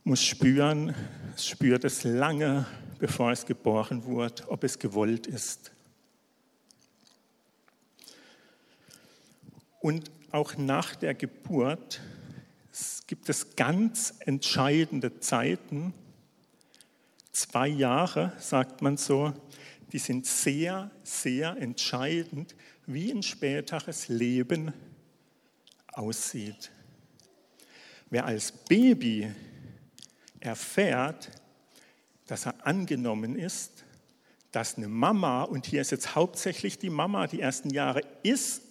muss 0.04 0.22
spüren, 0.22 0.94
es 1.34 1.46
spürt 1.46 1.84
es 1.84 2.04
lange, 2.04 2.66
bevor 2.98 3.32
es 3.32 3.46
geboren 3.46 4.04
wurde, 4.04 4.48
ob 4.48 4.64
es 4.64 4.78
gewollt 4.78 5.26
ist. 5.26 5.72
Und 9.80 10.10
auch 10.32 10.56
nach 10.56 10.96
der 10.96 11.14
Geburt 11.14 12.00
gibt 13.06 13.28
es 13.28 13.56
ganz 13.56 14.14
entscheidende 14.20 15.20
Zeiten, 15.20 15.94
zwei 17.32 17.68
Jahre, 17.68 18.32
sagt 18.38 18.82
man 18.82 18.96
so, 18.96 19.32
die 19.92 19.98
sind 19.98 20.26
sehr, 20.26 20.90
sehr 21.02 21.56
entscheidend, 21.56 22.54
wie 22.86 23.10
ein 23.10 23.22
späteres 23.22 24.08
Leben 24.08 24.72
aussieht. 25.92 26.70
Wer 28.10 28.26
als 28.26 28.52
Baby 28.52 29.32
erfährt, 30.40 31.30
dass 32.28 32.46
er 32.46 32.64
angenommen 32.64 33.36
ist, 33.36 33.84
dass 34.52 34.76
eine 34.76 34.88
Mama, 34.88 35.42
und 35.42 35.66
hier 35.66 35.80
ist 35.80 35.90
jetzt 35.90 36.14
hauptsächlich 36.14 36.78
die 36.78 36.90
Mama, 36.90 37.26
die 37.26 37.40
ersten 37.40 37.70
Jahre 37.70 38.02
ist 38.22 38.62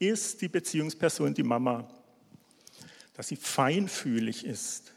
ist 0.00 0.40
die 0.40 0.48
Beziehungsperson 0.48 1.34
die 1.34 1.42
Mama, 1.42 1.86
dass 3.14 3.28
sie 3.28 3.36
feinfühlig 3.36 4.44
ist, 4.46 4.92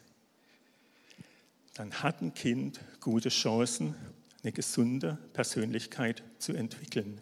dann 1.74 1.92
hat 2.02 2.22
ein 2.22 2.34
Kind 2.34 2.80
gute 3.02 3.30
Chancen, 3.30 3.96
eine 4.42 4.54
gesunde 4.54 5.18
Persönlichkeit 5.34 6.24
zu 6.40 6.54
entwickeln. 6.54 7.20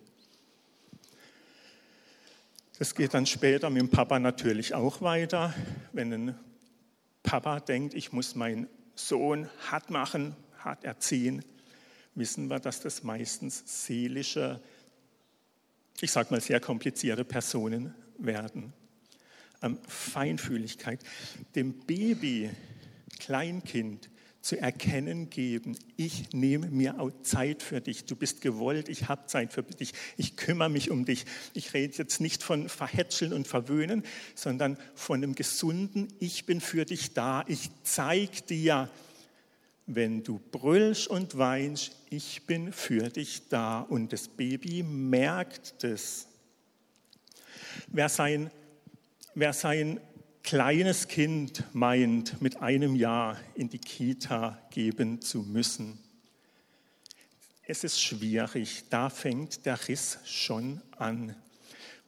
Das 2.78 2.94
geht 2.96 3.14
dann 3.14 3.26
später 3.26 3.70
mit 3.70 3.82
dem 3.82 3.90
Papa 3.90 4.20
natürlich 4.20 4.74
auch 4.74 5.02
weiter. 5.02 5.54
Wenn 5.92 6.14
ein 6.14 6.36
Papa 7.24 7.60
denkt, 7.60 7.94
ich 7.94 8.12
muss 8.12 8.36
meinen 8.36 8.68
Sohn 8.96 9.50
hart 9.72 9.90
machen, 9.90 10.36
hart 10.64 10.84
erziehen, 10.84 11.44
wissen 12.16 12.50
wir, 12.50 12.60
dass 12.60 12.82
das 12.82 13.04
meistens 13.04 13.86
seelische 13.86 14.62
ich 16.02 16.12
sage 16.12 16.30
mal, 16.32 16.42
sehr 16.42 16.60
komplizierte 16.60 17.24
Personen 17.24 17.94
werden. 18.18 18.74
Ähm, 19.62 19.78
Feinfühligkeit, 19.88 21.00
dem 21.56 21.74
Baby, 21.74 22.50
Kleinkind 23.20 24.10
zu 24.42 24.60
erkennen 24.60 25.30
geben, 25.30 25.78
ich 25.98 26.34
nehme 26.34 26.68
mir 26.72 27.00
auch 27.00 27.12
Zeit 27.22 27.62
für 27.62 27.80
dich, 27.80 28.06
du 28.06 28.16
bist 28.16 28.42
gewollt, 28.42 28.90
ich 28.90 29.08
habe 29.08 29.28
Zeit 29.28 29.54
für 29.54 29.62
dich, 29.62 29.94
ich 30.18 30.36
kümmere 30.36 30.70
mich 30.70 30.90
um 30.90 31.06
dich. 31.06 31.26
Ich 31.54 31.76
rede 31.76 31.96
jetzt 31.96 32.20
nicht 32.20 32.42
von 32.42 32.68
verhätscheln 32.68 33.34
und 33.34 33.48
verwöhnen, 33.48 34.04
sondern 34.34 34.78
von 34.96 35.18
einem 35.18 35.36
gesunden, 35.36 36.08
ich 36.20 36.48
bin 36.48 36.60
für 36.60 36.86
dich 36.86 37.14
da, 37.14 37.44
ich 37.48 37.70
zeige 37.84 38.42
dir, 38.50 38.90
wenn 39.88 40.24
du 40.24 40.40
brüllst 40.52 41.08
und 41.08 41.38
weinst, 41.38 41.96
ich 42.10 42.46
bin 42.46 42.72
für 42.72 43.10
dich 43.10 43.48
da. 43.50 43.82
Und 43.82 44.14
das 44.14 44.28
Baby 44.28 44.84
merkt 44.84 45.84
das. 45.84 46.28
Wer 47.88 48.10
sein, 48.10 48.52
wer 49.34 49.54
sein 49.54 50.00
kleines 50.44 51.08
Kind 51.08 51.64
meint, 51.74 52.42
mit 52.42 52.62
einem 52.62 52.96
Jahr 52.96 53.38
in 53.56 53.70
die 53.70 53.80
Kita 53.80 54.62
geben 54.72 55.22
zu 55.22 55.44
müssen, 55.44 56.00
es 57.72 57.84
ist 57.84 58.02
schwierig. 58.02 58.84
Da 58.90 59.10
fängt 59.10 59.66
der 59.66 59.88
Riss 59.88 60.20
schon 60.26 60.82
an, 60.98 61.36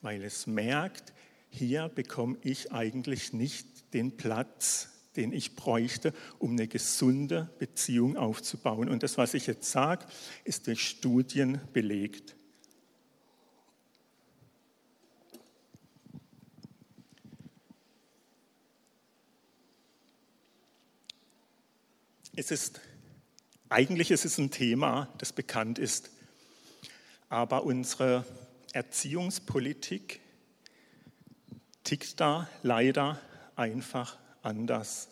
weil 0.02 0.24
es 0.24 0.46
merkt, 0.48 1.14
hier 1.50 1.88
bekomme 1.88 2.38
ich 2.42 2.72
eigentlich 2.72 3.32
nicht 3.32 3.94
den 3.94 4.18
Platz, 4.18 4.90
den 5.16 5.32
ich 5.32 5.56
bräuchte, 5.56 6.14
um 6.40 6.52
eine 6.52 6.68
gesunde 6.68 7.50
Beziehung 7.60 8.18
aufzubauen. 8.18 8.90
Und 8.90 9.04
das, 9.04 9.18
was 9.18 9.34
ich 9.34 9.48
jetzt 9.48 9.70
sage, 9.70 10.06
ist 10.44 10.68
durch 10.68 10.88
Studien 10.88 11.62
belegt. 11.72 12.36
Es 22.36 22.50
ist, 22.50 22.82
eigentlich 23.70 24.10
ist 24.10 24.26
es 24.26 24.40
ein 24.40 24.50
Thema, 24.50 25.14
das 25.20 25.34
bekannt 25.34 25.78
ist, 25.78 26.10
aber 27.30 27.64
unsere 27.64 28.26
Erziehungspolitik 28.74 30.20
tickt 31.84 32.20
da 32.20 32.50
leider 32.64 33.22
einfach 33.56 34.18
anders. 34.44 35.10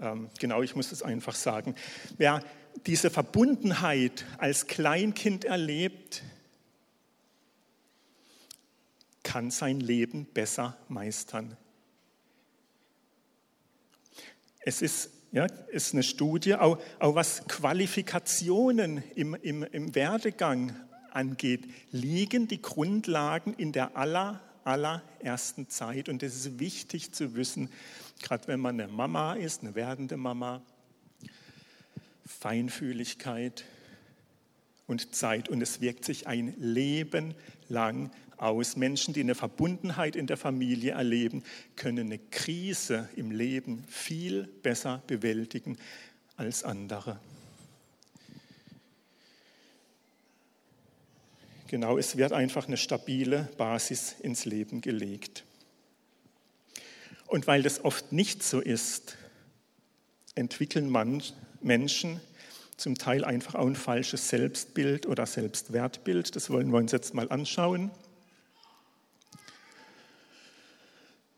Ähm, 0.00 0.30
genau, 0.38 0.62
ich 0.62 0.76
muss 0.76 0.92
es 0.92 1.02
einfach 1.02 1.34
sagen. 1.34 1.74
Wer 2.16 2.42
diese 2.86 3.10
Verbundenheit 3.10 4.24
als 4.38 4.66
Kleinkind 4.66 5.44
erlebt, 5.44 6.22
kann 9.22 9.50
sein 9.50 9.80
Leben 9.80 10.26
besser 10.26 10.76
meistern. 10.88 11.56
Es 14.60 14.80
ist, 14.80 15.10
ja, 15.32 15.46
ist 15.70 15.92
eine 15.92 16.02
Studie, 16.02 16.54
auch, 16.54 16.78
auch 16.98 17.14
was 17.14 17.46
Qualifikationen 17.48 19.02
im, 19.14 19.34
im, 19.34 19.62
im 19.64 19.94
Werdegang 19.94 20.74
angeht, 21.10 21.68
liegen 21.90 22.48
die 22.48 22.62
Grundlagen 22.62 23.54
in 23.54 23.72
der 23.72 23.96
aller, 23.96 24.40
allerersten 24.64 25.68
Zeit. 25.68 26.08
Und 26.08 26.22
es 26.22 26.36
ist 26.36 26.58
wichtig 26.58 27.12
zu 27.12 27.34
wissen, 27.34 27.70
gerade 28.22 28.48
wenn 28.48 28.60
man 28.60 28.80
eine 28.80 28.90
Mama 28.90 29.34
ist, 29.34 29.62
eine 29.62 29.74
werdende 29.74 30.16
Mama, 30.16 30.62
Feinfühligkeit 32.26 33.64
und 34.86 35.14
Zeit. 35.14 35.48
Und 35.48 35.62
es 35.62 35.80
wirkt 35.80 36.04
sich 36.04 36.26
ein 36.26 36.54
Leben 36.58 37.34
lang 37.68 38.10
aus. 38.36 38.76
Menschen, 38.76 39.14
die 39.14 39.20
eine 39.20 39.34
Verbundenheit 39.34 40.16
in 40.16 40.26
der 40.26 40.36
Familie 40.36 40.92
erleben, 40.92 41.42
können 41.76 42.06
eine 42.06 42.18
Krise 42.18 43.08
im 43.16 43.30
Leben 43.30 43.84
viel 43.88 44.44
besser 44.62 45.02
bewältigen 45.06 45.76
als 46.36 46.64
andere. 46.64 47.18
Genau, 51.68 51.98
es 51.98 52.16
wird 52.16 52.32
einfach 52.32 52.66
eine 52.66 52.78
stabile 52.78 53.50
Basis 53.58 54.16
ins 54.20 54.46
Leben 54.46 54.80
gelegt. 54.80 55.44
Und 57.28 57.46
weil 57.46 57.62
das 57.62 57.84
oft 57.84 58.10
nicht 58.10 58.42
so 58.42 58.58
ist, 58.58 59.16
entwickeln 60.34 60.90
man, 60.90 61.22
Menschen 61.60 62.20
zum 62.78 62.96
Teil 62.96 63.24
einfach 63.24 63.54
auch 63.54 63.66
ein 63.66 63.76
falsches 63.76 64.28
Selbstbild 64.28 65.06
oder 65.06 65.26
Selbstwertbild. 65.26 66.34
Das 66.34 66.48
wollen 66.48 66.70
wir 66.70 66.78
uns 66.78 66.92
jetzt 66.92 67.12
mal 67.12 67.28
anschauen. 67.30 67.90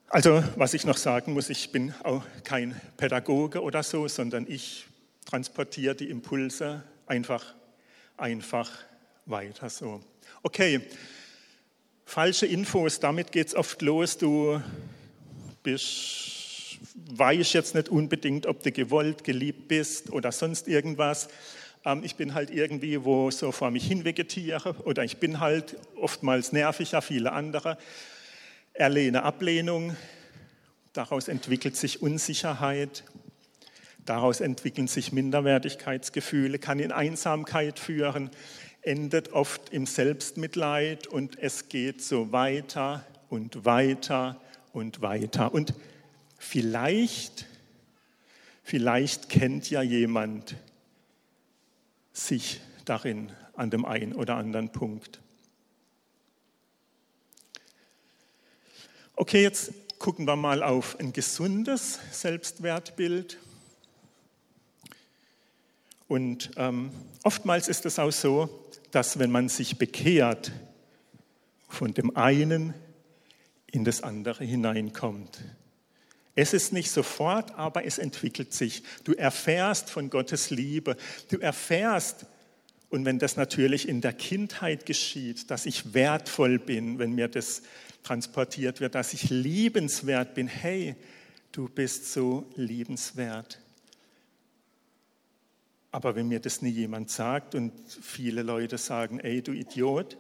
Also, 0.09 0.45
was 0.57 0.75
ich 0.75 0.85
noch 0.85 0.97
sagen 0.97 1.33
muss, 1.33 1.51
ich 1.51 1.73
bin 1.73 1.95
auch 2.05 2.25
kein 2.45 2.81
Pädagoge 2.97 3.63
oder 3.63 3.83
so, 3.83 4.07
sondern 4.07 4.47
ich 4.49 4.87
transportiere 5.25 5.95
die 5.95 6.11
Impulse 6.11 6.85
einfach, 7.07 7.55
einfach 8.17 8.71
weiter 9.27 9.71
so. 9.71 10.03
Okay, 10.43 10.83
falsche 12.05 12.47
Infos, 12.47 13.01
damit 13.01 13.33
geht 13.33 13.49
es 13.49 13.55
oft 13.55 13.83
los. 13.83 14.19
Du 14.19 14.61
bist, 15.63 16.79
weiß 17.15 17.53
jetzt 17.53 17.75
nicht 17.75 17.89
unbedingt, 17.89 18.47
ob 18.47 18.63
du 18.63 18.73
gewollt, 18.73 19.25
geliebt 19.25 19.69
bist 19.69 20.11
oder 20.11 20.33
sonst 20.33 20.69
irgendwas. 20.69 21.29
Ähm, 21.85 22.03
ich 22.05 22.17
bin 22.17 22.35
halt 22.35 22.51
irgendwie 22.51 23.05
wo 23.05 23.31
so 23.31 23.53
vor 23.53 23.71
mich 23.71 23.87
hin 23.87 24.05
vegetiere 24.05 24.75
oder 24.85 25.05
ich 25.05 25.19
bin 25.19 25.41
halt 25.41 25.77
oftmals 25.97 26.53
nerviger, 26.53 27.03
viele 27.03 27.33
andere. 27.33 27.79
Erlehne 28.73 29.23
Ablehnung, 29.25 29.97
daraus 30.93 31.29
entwickelt 31.29 31.77
sich 31.77 32.03
Unsicherheit, 32.03 33.05
daraus 34.07 34.41
entwickeln 34.41 34.89
sich 34.89 35.13
Minderwertigkeitsgefühle, 35.13 36.59
kann 36.59 36.79
in 36.79 36.93
Einsamkeit 36.93 37.79
führen, 37.79 38.31
endet 38.83 39.33
oft 39.33 39.71
im 39.71 39.87
Selbstmitleid 39.87 41.07
und 41.07 41.39
es 41.39 41.69
geht 41.69 42.03
so 42.03 42.33
weiter 42.33 43.05
und 43.29 43.65
weiter 43.65 44.41
und 44.73 45.03
weiter. 45.03 45.53
Und 45.53 45.75
vielleicht, 46.39 47.47
vielleicht 48.63 49.29
kennt 49.29 49.71
ja 49.71 49.83
jemand 49.83 50.57
sich 52.13 52.61
darin 52.85 53.31
an 53.55 53.71
dem 53.71 53.85
einen 53.85 54.15
oder 54.15 54.37
anderen 54.37 54.71
Punkt. 54.73 55.21
Okay, 59.17 59.43
jetzt 59.43 59.73
gucken 59.99 60.27
wir 60.27 60.37
mal 60.37 60.63
auf 60.63 60.99
ein 60.99 61.13
gesundes 61.13 61.99
Selbstwertbild. 62.11 63.39
Und 66.09 66.51
ähm, 66.57 66.91
oftmals 67.23 67.69
ist 67.69 67.85
es 67.85 67.99
auch 67.99 68.11
so, 68.11 68.49
dass 68.91 69.19
wenn 69.19 69.31
man 69.31 69.49
sich 69.49 69.77
bekehrt, 69.77 70.53
von 71.69 71.95
dem 71.95 72.17
einen 72.17 72.75
in 73.73 73.85
das 73.85 74.03
andere 74.03 74.45
hineinkommt. 74.45 75.39
Es 76.35 76.53
ist 76.53 76.73
nicht 76.73 76.91
sofort, 76.91 77.59
aber 77.59 77.85
es 77.85 77.99
entwickelt 77.99 78.55
sich. 78.55 78.83
Du 79.05 79.13
erfährst 79.13 79.91
von 79.91 80.11
Gottes 80.11 80.51
Liebe. 80.51 80.97
Du 81.29 81.39
erfährst, 81.39 82.27
und 82.89 83.05
wenn 83.05 83.19
das 83.19 83.37
natürlich 83.37 83.89
in 83.89 84.01
der 84.01 84.13
Kindheit 84.13 84.87
geschieht, 84.87 85.51
dass 85.51 85.67
ich 85.67 85.93
wertvoll 85.93 86.59
bin, 86.59 86.99
wenn 86.99 87.13
mir 87.13 87.29
das 87.29 87.63
transportiert 88.03 88.81
wird, 88.81 88.95
dass 88.95 89.13
ich 89.13 89.29
liebenswert 89.29 90.35
bin. 90.35 90.47
Hey, 90.47 90.97
du 91.53 91.69
bist 91.69 92.13
so 92.13 92.49
liebenswert. 92.55 93.61
Aber 95.93 96.15
wenn 96.15 96.29
mir 96.29 96.41
das 96.41 96.63
nie 96.63 96.71
jemand 96.71 97.11
sagt 97.11 97.55
und 97.55 97.73
viele 98.01 98.43
Leute 98.43 98.79
sagen, 98.79 99.19
ey, 99.19 99.43
du 99.43 99.53
Idiot, 99.53 100.17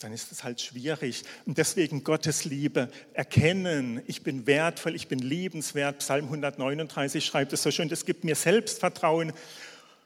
dann 0.00 0.12
ist 0.12 0.30
das 0.30 0.44
halt 0.44 0.60
schwierig. 0.60 1.24
Und 1.46 1.58
deswegen 1.58 2.04
Gottes 2.04 2.44
Liebe 2.44 2.90
erkennen, 3.12 4.02
ich 4.06 4.22
bin 4.22 4.46
wertvoll, 4.46 4.94
ich 4.94 5.08
bin 5.08 5.18
liebenswert. 5.18 6.00
Psalm 6.00 6.24
139 6.24 7.24
schreibt 7.24 7.52
es 7.52 7.62
so 7.62 7.70
schön, 7.70 7.88
das 7.88 8.04
gibt 8.04 8.24
mir 8.24 8.34
Selbstvertrauen 8.34 9.32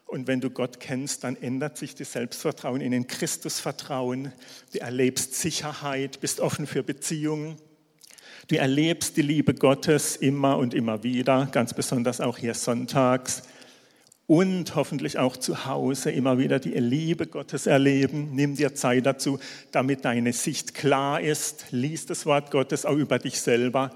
und 0.09 0.25
wenn 0.25 0.41
du 0.41 0.49
Gott 0.49 0.79
kennst, 0.79 1.23
dann 1.23 1.35
ändert 1.35 1.77
sich 1.77 1.93
das 1.93 2.13
Selbstvertrauen 2.13 2.81
in 2.81 2.91
den 2.91 3.05
Christusvertrauen. 3.05 4.33
Du 4.73 4.79
erlebst 4.79 5.35
Sicherheit, 5.35 6.19
bist 6.19 6.39
offen 6.39 6.65
für 6.65 6.81
Beziehungen. 6.81 7.57
Du 8.47 8.57
erlebst 8.57 9.17
die 9.17 9.21
Liebe 9.21 9.53
Gottes 9.53 10.15
immer 10.15 10.57
und 10.57 10.73
immer 10.73 11.03
wieder, 11.03 11.47
ganz 11.51 11.75
besonders 11.75 12.21
auch 12.21 12.39
hier 12.39 12.55
sonntags. 12.55 13.43
Und 14.29 14.75
hoffentlich 14.75 15.17
auch 15.17 15.35
zu 15.35 15.65
Hause 15.65 16.11
immer 16.11 16.37
wieder 16.37 16.59
die 16.59 16.69
Liebe 16.69 17.25
Gottes 17.25 17.65
erleben. 17.65 18.29
Nimm 18.33 18.55
dir 18.55 18.75
Zeit 18.75 19.05
dazu, 19.05 19.39
damit 19.71 20.05
deine 20.05 20.33
Sicht 20.33 20.73
klar 20.73 21.19
ist. 21.19 21.65
Lies 21.71 22.05
das 22.05 22.25
Wort 22.25 22.51
Gottes 22.51 22.85
auch 22.85 22.95
über 22.95 23.17
dich 23.17 23.41
selber. 23.41 23.91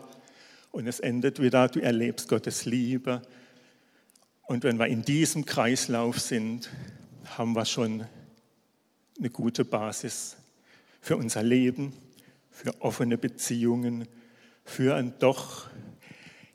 Und 0.71 0.87
es 0.87 0.99
endet 0.99 1.39
wieder, 1.39 1.67
du 1.67 1.79
erlebst 1.79 2.27
Gottes 2.27 2.65
Liebe 2.65 3.21
und 4.45 4.63
wenn 4.63 4.77
wir 4.77 4.87
in 4.87 5.03
diesem 5.03 5.45
Kreislauf 5.45 6.19
sind, 6.19 6.69
haben 7.37 7.55
wir 7.55 7.65
schon 7.65 8.05
eine 9.17 9.29
gute 9.29 9.63
Basis 9.63 10.35
für 11.01 11.17
unser 11.17 11.43
Leben, 11.43 11.93
für 12.51 12.79
offene 12.81 13.17
Beziehungen, 13.17 14.07
für 14.65 14.95
ein 14.95 15.13
doch 15.19 15.67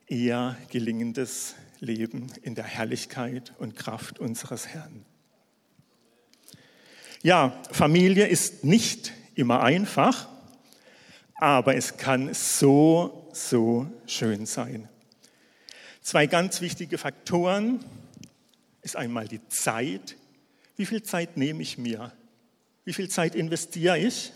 eher 0.07 0.57
gelingendes 0.71 1.55
Leben 1.81 2.33
in 2.43 2.55
der 2.55 2.65
Herrlichkeit 2.65 3.53
und 3.59 3.77
Kraft 3.77 4.19
unseres 4.19 4.69
Herrn. 4.69 5.05
Ja, 7.23 7.61
Familie 7.73 8.27
ist 8.27 8.65
nicht 8.65 9.13
immer 9.35 9.63
einfach, 9.63 10.29
aber 11.35 11.77
es 11.77 11.97
kann 11.97 12.33
so, 12.35 13.29
so 13.33 13.91
schön 14.07 14.47
sein. 14.47 14.89
Zwei 16.01 16.27
ganz 16.27 16.61
wichtige 16.61 16.97
Faktoren 16.97 17.85
ist 18.83 18.97
einmal 18.97 19.29
die 19.29 19.47
Zeit. 19.49 20.17
Wie 20.77 20.87
viel 20.87 21.03
Zeit 21.03 21.37
nehme 21.37 21.63
ich 21.63 21.77
mir? 21.77 22.13
Wie 22.85 22.93
viel 22.93 23.09
Zeit 23.09 23.35
investiere 23.35 23.99
ich? 23.99 24.33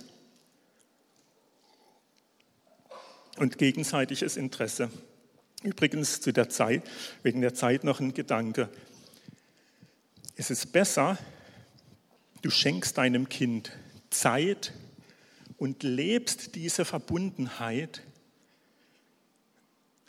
Und 3.39 3.59
gegenseitiges 3.59 4.37
Interesse. 4.37 4.91
Übrigens 5.63 6.21
zu 6.21 6.33
der 6.33 6.49
Zeit, 6.49 6.83
wegen 7.23 7.41
der 7.41 7.55
Zeit 7.55 7.85
noch 7.85 8.01
ein 8.01 8.15
Gedanke. 8.15 8.69
Es 10.35 10.51
ist 10.51 10.73
besser, 10.73 11.19
du 12.43 12.51
schenkst 12.51 12.99
deinem 12.99 13.29
Kind 13.29 13.73
Zeit 14.11 14.73
und 15.59 15.85
lebst 15.85 16.57
diese 16.57 16.85
Verbundenheit, 16.85 18.03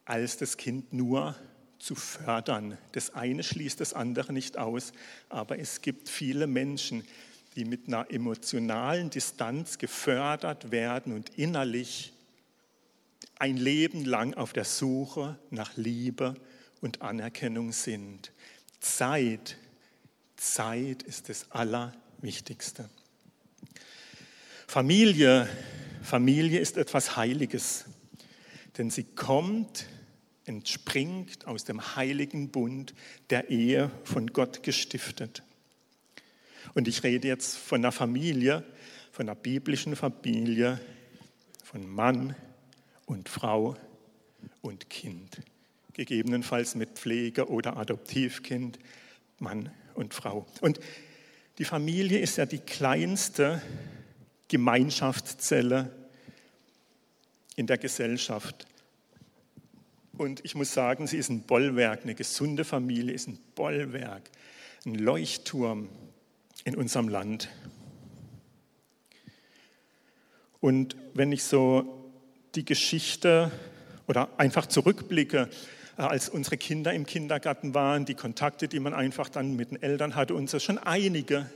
als 0.06 0.38
das 0.38 0.58
Kind 0.58 0.92
nur 0.92 1.36
zu 1.78 1.96
fördern. 1.96 2.78
Das 2.94 3.14
eine 3.14 3.44
schließt 3.44 3.80
das 3.80 3.94
andere 3.94 4.34
nicht 4.34 4.58
aus, 4.58 4.92
aber 5.30 5.60
es 5.60 5.82
gibt 5.82 6.10
viele 6.10 6.48
Menschen, 6.48 7.04
die 7.56 7.66
mit 7.66 7.88
einer 7.88 8.10
emotionalen 8.10 9.10
Distanz 9.10 9.78
gefördert 9.78 10.72
werden 10.72 11.14
und 11.14 11.38
innerlich 11.38 12.13
ein 13.44 13.58
Leben 13.58 14.06
lang 14.06 14.36
auf 14.36 14.54
der 14.54 14.64
Suche 14.64 15.38
nach 15.50 15.76
Liebe 15.76 16.36
und 16.80 17.02
Anerkennung 17.02 17.74
sind. 17.74 18.32
Zeit, 18.80 19.58
Zeit 20.38 21.04
ist 21.04 21.28
das 21.28 21.52
Allerwichtigste. 21.52 22.90
Familie, 24.66 25.50
Familie 26.02 26.62
ist 26.62 26.78
etwas 26.78 27.18
Heiliges, 27.18 27.84
denn 28.78 28.90
sie 28.90 29.04
kommt 29.04 29.88
entspringt 30.46 31.46
aus 31.46 31.66
dem 31.66 31.98
heiligen 31.98 32.50
Bund 32.50 32.94
der 33.30 33.50
Ehe 33.50 33.92
von 34.06 34.28
Gott 34.28 34.64
gestiftet. 34.64 35.44
Und 36.76 36.88
ich 36.88 37.04
rede 37.04 37.28
jetzt 37.28 37.58
von 37.58 37.82
einer 37.82 37.92
Familie, 37.92 38.64
von 39.12 39.28
einer 39.28 39.36
biblischen 39.36 39.98
Familie, 39.98 40.80
von 41.62 41.86
Mann 41.86 42.38
und 43.14 43.30
Frau 43.30 43.78
und 44.62 44.90
Kind. 44.90 45.42
Gegebenenfalls 45.94 46.74
mit 46.74 46.90
Pflege 46.98 47.48
oder 47.48 47.78
Adoptivkind, 47.78 48.80
Mann 49.38 49.72
und 49.94 50.16
Frau. 50.16 50.48
Und 50.62 50.80
Die 51.60 51.66
Familie 51.66 52.18
ist 52.18 52.38
ja 52.38 52.48
die 52.48 52.58
kleinste 52.58 53.62
Gemeinschaftszelle 54.48 55.92
in 57.56 57.68
der 57.68 57.78
Gesellschaft. 57.78 58.66
Und 60.18 60.44
ich 60.44 60.56
muss 60.56 60.74
sagen, 60.74 61.06
sie 61.06 61.18
ist 61.18 61.30
ein 61.30 61.44
Bollwerk, 61.44 62.02
eine 62.02 62.16
gesunde 62.16 62.66
Familie 62.66 63.14
ist 63.14 63.28
ein 63.28 63.38
Bollwerk, 63.54 64.24
ein 64.88 64.96
Leuchtturm 64.96 65.88
in 66.64 66.76
unserem 66.76 67.10
Land. 67.10 67.50
Und 70.60 70.96
wenn 71.14 71.32
ich 71.32 71.44
so 71.44 72.03
die 72.56 72.66
Geschichte 72.66 73.52
oder 74.08 74.30
einfach 74.38 74.66
zurückblicke, 74.68 75.50
äh, 75.98 76.02
als 76.02 76.30
unsere 76.30 76.58
Kinder 76.58 76.94
im 76.94 77.06
Kindergarten 77.06 77.74
waren, 77.74 78.06
die 78.06 78.16
Kontakte, 78.16 78.68
die 78.68 78.80
man 78.80 78.94
einfach 78.94 79.30
dann 79.30 79.56
mit 79.56 79.72
den 79.72 79.82
Eltern 79.82 80.16
hatte, 80.16 80.36
und 80.36 80.50
so 80.50 80.60
schon 80.60 80.78
einige 80.78 81.50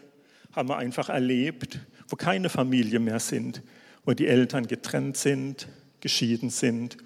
haben 0.54 0.70
wir 0.70 0.78
einfach 0.78 1.10
erlebt, 1.10 1.80
wo 2.08 2.16
keine 2.16 2.50
Familie 2.50 3.00
mehr 3.00 3.20
sind, 3.20 3.62
wo 4.06 4.14
die 4.14 4.28
Eltern 4.28 4.68
getrennt 4.68 5.18
sind, 5.18 5.68
geschieden 6.00 6.50
sind. 6.50 6.98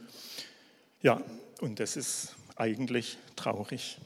Ja, 1.01 1.21
und 1.59 1.79
das 1.79 1.97
ist 1.97 2.35
eigentlich 2.55 3.17
traurig. 3.35 3.97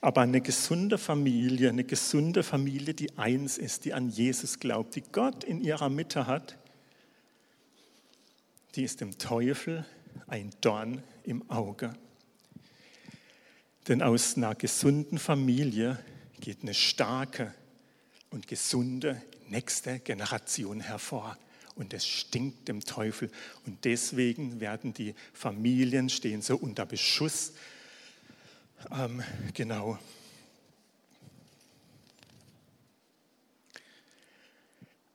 Aber 0.00 0.22
eine 0.22 0.40
gesunde 0.40 0.96
Familie, 0.96 1.68
eine 1.68 1.84
gesunde 1.84 2.42
Familie, 2.42 2.94
die 2.94 3.18
eins 3.18 3.58
ist, 3.58 3.84
die 3.84 3.92
an 3.92 4.08
Jesus 4.08 4.58
glaubt, 4.58 4.96
die 4.96 5.02
Gott 5.02 5.44
in 5.44 5.60
ihrer 5.60 5.90
Mitte 5.90 6.26
hat, 6.26 6.56
die 8.74 8.84
ist 8.84 9.00
dem 9.00 9.18
Teufel 9.18 9.84
ein 10.26 10.50
Dorn 10.60 11.02
im 11.24 11.48
Auge. 11.50 11.92
Denn 13.88 14.02
aus 14.02 14.36
einer 14.36 14.54
gesunden 14.54 15.18
Familie 15.18 15.98
geht 16.40 16.62
eine 16.62 16.74
starke 16.74 17.54
und 18.30 18.46
gesunde 18.46 19.20
nächste 19.48 19.98
Generation 19.98 20.80
hervor. 20.80 21.36
Und 21.74 21.94
es 21.94 22.06
stinkt 22.06 22.68
dem 22.68 22.84
Teufel. 22.84 23.30
Und 23.66 23.84
deswegen 23.84 24.60
werden 24.60 24.92
die 24.92 25.14
Familien 25.32 26.08
stehen 26.08 26.42
so 26.42 26.56
unter 26.56 26.86
Beschuss. 26.86 27.52
Ähm, 28.90 29.22
genau. 29.54 29.98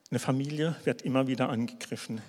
Eine 0.09 0.19
Familie 0.19 0.75
wird 0.85 1.01
immer 1.01 1.27
wieder 1.27 1.49
angegriffen. 1.49 2.21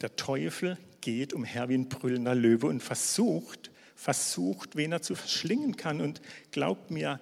Der 0.00 0.16
Teufel 0.16 0.78
geht 1.00 1.32
umher 1.32 1.68
wie 1.68 1.74
ein 1.74 1.88
brüllender 1.88 2.34
Löwe 2.34 2.66
und 2.66 2.82
versucht, 2.82 3.70
versucht, 3.94 4.76
wen 4.76 4.92
er 4.92 5.02
zu 5.02 5.14
verschlingen 5.14 5.76
kann. 5.76 6.00
Und 6.00 6.20
glaubt 6.50 6.90
mir, 6.90 7.20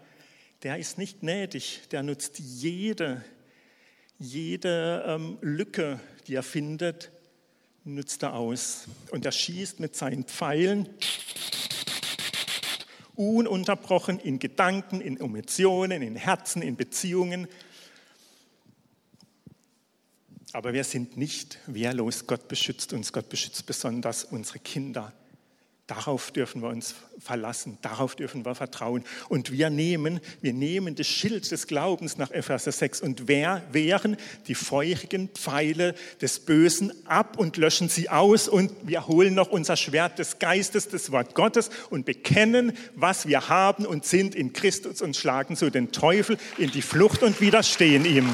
der 0.62 0.78
ist 0.78 0.98
nicht 0.98 1.20
gnädig, 1.20 1.82
der 1.90 2.02
nutzt 2.02 2.38
jede, 2.38 3.24
jede 4.18 5.04
ähm, 5.06 5.38
Lücke, 5.40 6.00
die 6.26 6.34
er 6.34 6.42
findet, 6.42 7.10
nutzt 7.84 8.22
er 8.22 8.34
aus. 8.34 8.86
Und 9.10 9.24
er 9.24 9.32
schießt 9.32 9.80
mit 9.80 9.96
seinen 9.96 10.24
Pfeilen 10.24 10.88
ununterbrochen 13.14 14.20
in 14.20 14.38
Gedanken, 14.38 15.00
in 15.00 15.18
Emotionen, 15.18 16.02
in 16.02 16.14
Herzen, 16.14 16.62
in 16.62 16.76
Beziehungen. 16.76 17.48
Aber 20.52 20.72
wir 20.72 20.84
sind 20.84 21.16
nicht 21.16 21.58
wehrlos. 21.66 22.26
Gott 22.26 22.48
beschützt 22.48 22.92
uns. 22.92 23.12
Gott 23.12 23.28
beschützt 23.28 23.66
besonders 23.66 24.24
unsere 24.24 24.58
Kinder. 24.58 25.12
Darauf 25.88 26.32
dürfen 26.32 26.60
wir 26.60 26.68
uns 26.68 26.94
verlassen, 27.18 27.78
darauf 27.80 28.14
dürfen 28.14 28.44
wir 28.44 28.54
vertrauen. 28.54 29.04
Und 29.30 29.52
wir 29.52 29.70
nehmen, 29.70 30.20
wir 30.42 30.52
nehmen 30.52 30.94
das 30.94 31.06
Schild 31.06 31.50
des 31.50 31.66
Glaubens 31.66 32.18
nach 32.18 32.30
Epheser 32.30 32.72
6 32.72 33.00
und 33.00 33.26
wehren 33.26 34.18
die 34.48 34.54
feurigen 34.54 35.30
Pfeile 35.30 35.94
des 36.20 36.40
Bösen 36.40 36.92
ab 37.06 37.38
und 37.38 37.56
löschen 37.56 37.88
sie 37.88 38.10
aus. 38.10 38.48
Und 38.48 38.70
wir 38.82 39.06
holen 39.06 39.32
noch 39.32 39.48
unser 39.48 39.78
Schwert 39.78 40.18
des 40.18 40.38
Geistes, 40.38 40.88
das 40.88 41.10
Wort 41.10 41.34
Gottes 41.34 41.70
und 41.88 42.04
bekennen, 42.04 42.76
was 42.94 43.26
wir 43.26 43.48
haben 43.48 43.86
und 43.86 44.04
sind 44.04 44.34
in 44.34 44.52
Christus 44.52 45.00
und 45.00 45.16
schlagen 45.16 45.56
so 45.56 45.70
den 45.70 45.90
Teufel 45.90 46.36
in 46.58 46.70
die 46.70 46.82
Flucht 46.82 47.22
und 47.22 47.40
widerstehen 47.40 48.04
ihm. 48.04 48.28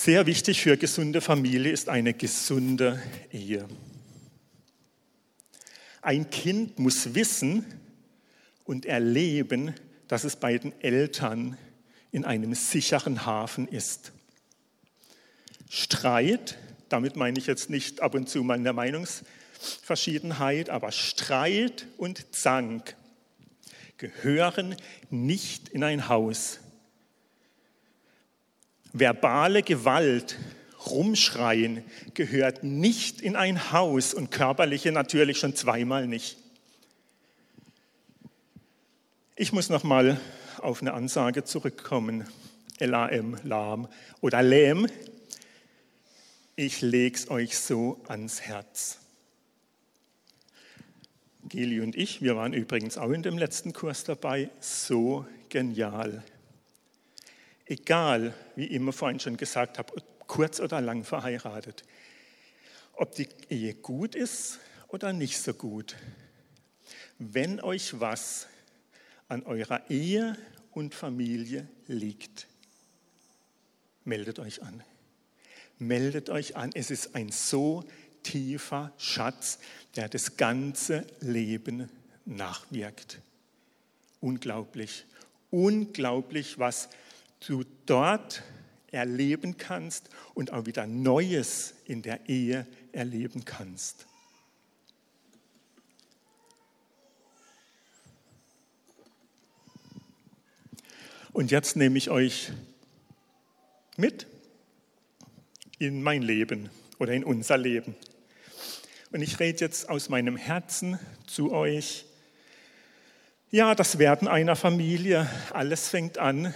Sehr 0.00 0.26
wichtig 0.26 0.60
für 0.62 0.76
gesunde 0.76 1.20
Familie 1.20 1.72
ist 1.72 1.88
eine 1.88 2.14
gesunde 2.14 3.02
Ehe. 3.32 3.66
Ein 6.02 6.30
Kind 6.30 6.78
muss 6.78 7.16
wissen 7.16 7.66
und 8.64 8.86
erleben, 8.86 9.74
dass 10.06 10.22
es 10.22 10.36
bei 10.36 10.56
den 10.56 10.72
Eltern 10.82 11.58
in 12.12 12.24
einem 12.24 12.54
sicheren 12.54 13.26
Hafen 13.26 13.66
ist. 13.66 14.12
Streit, 15.68 16.56
damit 16.88 17.16
meine 17.16 17.36
ich 17.36 17.48
jetzt 17.48 17.68
nicht 17.68 18.00
ab 18.00 18.14
und 18.14 18.28
zu 18.28 18.44
mal 18.44 18.54
eine 18.54 18.72
Meinungsverschiedenheit, 18.72 20.70
aber 20.70 20.92
Streit 20.92 21.88
und 21.96 22.36
Zank 22.36 22.94
gehören 23.96 24.76
nicht 25.10 25.70
in 25.70 25.82
ein 25.82 26.08
Haus. 26.08 26.60
Verbale 28.92 29.62
Gewalt, 29.62 30.36
Rumschreien 30.86 31.84
gehört 32.14 32.64
nicht 32.64 33.20
in 33.20 33.36
ein 33.36 33.72
Haus 33.72 34.14
und 34.14 34.30
körperliche 34.30 34.92
natürlich 34.92 35.38
schon 35.38 35.54
zweimal 35.54 36.06
nicht. 36.06 36.38
Ich 39.36 39.52
muss 39.52 39.68
noch 39.68 39.84
mal 39.84 40.20
auf 40.58 40.80
eine 40.80 40.94
Ansage 40.94 41.44
zurückkommen. 41.44 42.26
LAM, 42.80 43.36
lahm 43.42 43.88
oder 44.20 44.42
lähm. 44.42 44.88
Ich 46.56 46.80
leg's 46.80 47.28
euch 47.28 47.58
so 47.58 48.00
ans 48.08 48.40
Herz. 48.40 48.98
Geli 51.48 51.80
und 51.80 51.96
ich, 51.96 52.22
wir 52.22 52.36
waren 52.36 52.52
übrigens 52.52 52.98
auch 52.98 53.10
in 53.10 53.22
dem 53.22 53.38
letzten 53.38 53.72
Kurs 53.72 54.04
dabei, 54.04 54.50
so 54.60 55.26
genial 55.48 56.22
egal, 57.68 58.34
wie 58.56 58.64
ich 58.64 58.72
immer 58.72 58.92
vorhin 58.92 59.20
schon 59.20 59.36
gesagt 59.36 59.78
habe, 59.78 60.02
kurz 60.26 60.60
oder 60.60 60.80
lang 60.80 61.04
verheiratet, 61.04 61.84
ob 62.94 63.14
die 63.14 63.28
Ehe 63.48 63.74
gut 63.74 64.14
ist 64.14 64.58
oder 64.88 65.12
nicht 65.12 65.38
so 65.38 65.54
gut. 65.54 65.96
Wenn 67.18 67.60
euch 67.60 68.00
was 68.00 68.46
an 69.28 69.42
eurer 69.44 69.88
Ehe 69.90 70.36
und 70.72 70.94
Familie 70.94 71.68
liegt, 71.86 72.46
meldet 74.04 74.38
euch 74.38 74.62
an. 74.62 74.82
Meldet 75.78 76.30
euch 76.30 76.56
an. 76.56 76.70
Es 76.74 76.90
ist 76.90 77.14
ein 77.14 77.30
so 77.30 77.84
tiefer 78.22 78.92
Schatz, 78.98 79.58
der 79.96 80.08
das 80.08 80.36
ganze 80.36 81.06
Leben 81.20 81.88
nachwirkt. 82.24 83.20
Unglaublich. 84.20 85.04
Unglaublich, 85.50 86.58
was 86.58 86.88
du 87.46 87.64
dort 87.86 88.42
erleben 88.90 89.56
kannst 89.56 90.08
und 90.34 90.52
auch 90.52 90.66
wieder 90.66 90.86
Neues 90.86 91.74
in 91.84 92.02
der 92.02 92.28
Ehe 92.28 92.66
erleben 92.92 93.44
kannst. 93.44 94.06
Und 101.32 101.50
jetzt 101.50 101.76
nehme 101.76 101.96
ich 101.98 102.10
euch 102.10 102.50
mit 103.96 104.26
in 105.78 106.02
mein 106.02 106.22
Leben 106.22 106.70
oder 106.98 107.12
in 107.12 107.22
unser 107.22 107.56
Leben. 107.56 107.94
Und 109.12 109.22
ich 109.22 109.38
rede 109.38 109.60
jetzt 109.60 109.88
aus 109.88 110.08
meinem 110.08 110.36
Herzen 110.36 110.98
zu 111.26 111.52
euch. 111.52 112.06
Ja, 113.50 113.74
das 113.74 113.98
Werden 113.98 114.26
einer 114.26 114.56
Familie, 114.56 115.30
alles 115.52 115.88
fängt 115.88 116.18
an 116.18 116.52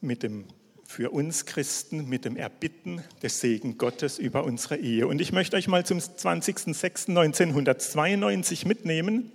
mit 0.00 0.22
dem 0.22 0.46
für 0.90 1.10
uns 1.10 1.46
Christen 1.46 2.08
mit 2.08 2.24
dem 2.24 2.36
Erbitten 2.36 3.04
des 3.22 3.40
Segen 3.40 3.78
Gottes 3.78 4.18
über 4.18 4.42
unsere 4.42 4.76
Ehe. 4.76 5.06
Und 5.06 5.20
ich 5.20 5.30
möchte 5.30 5.56
euch 5.56 5.68
mal 5.68 5.86
zum 5.86 5.98
20.06.1992 5.98 8.66
mitnehmen. 8.66 9.30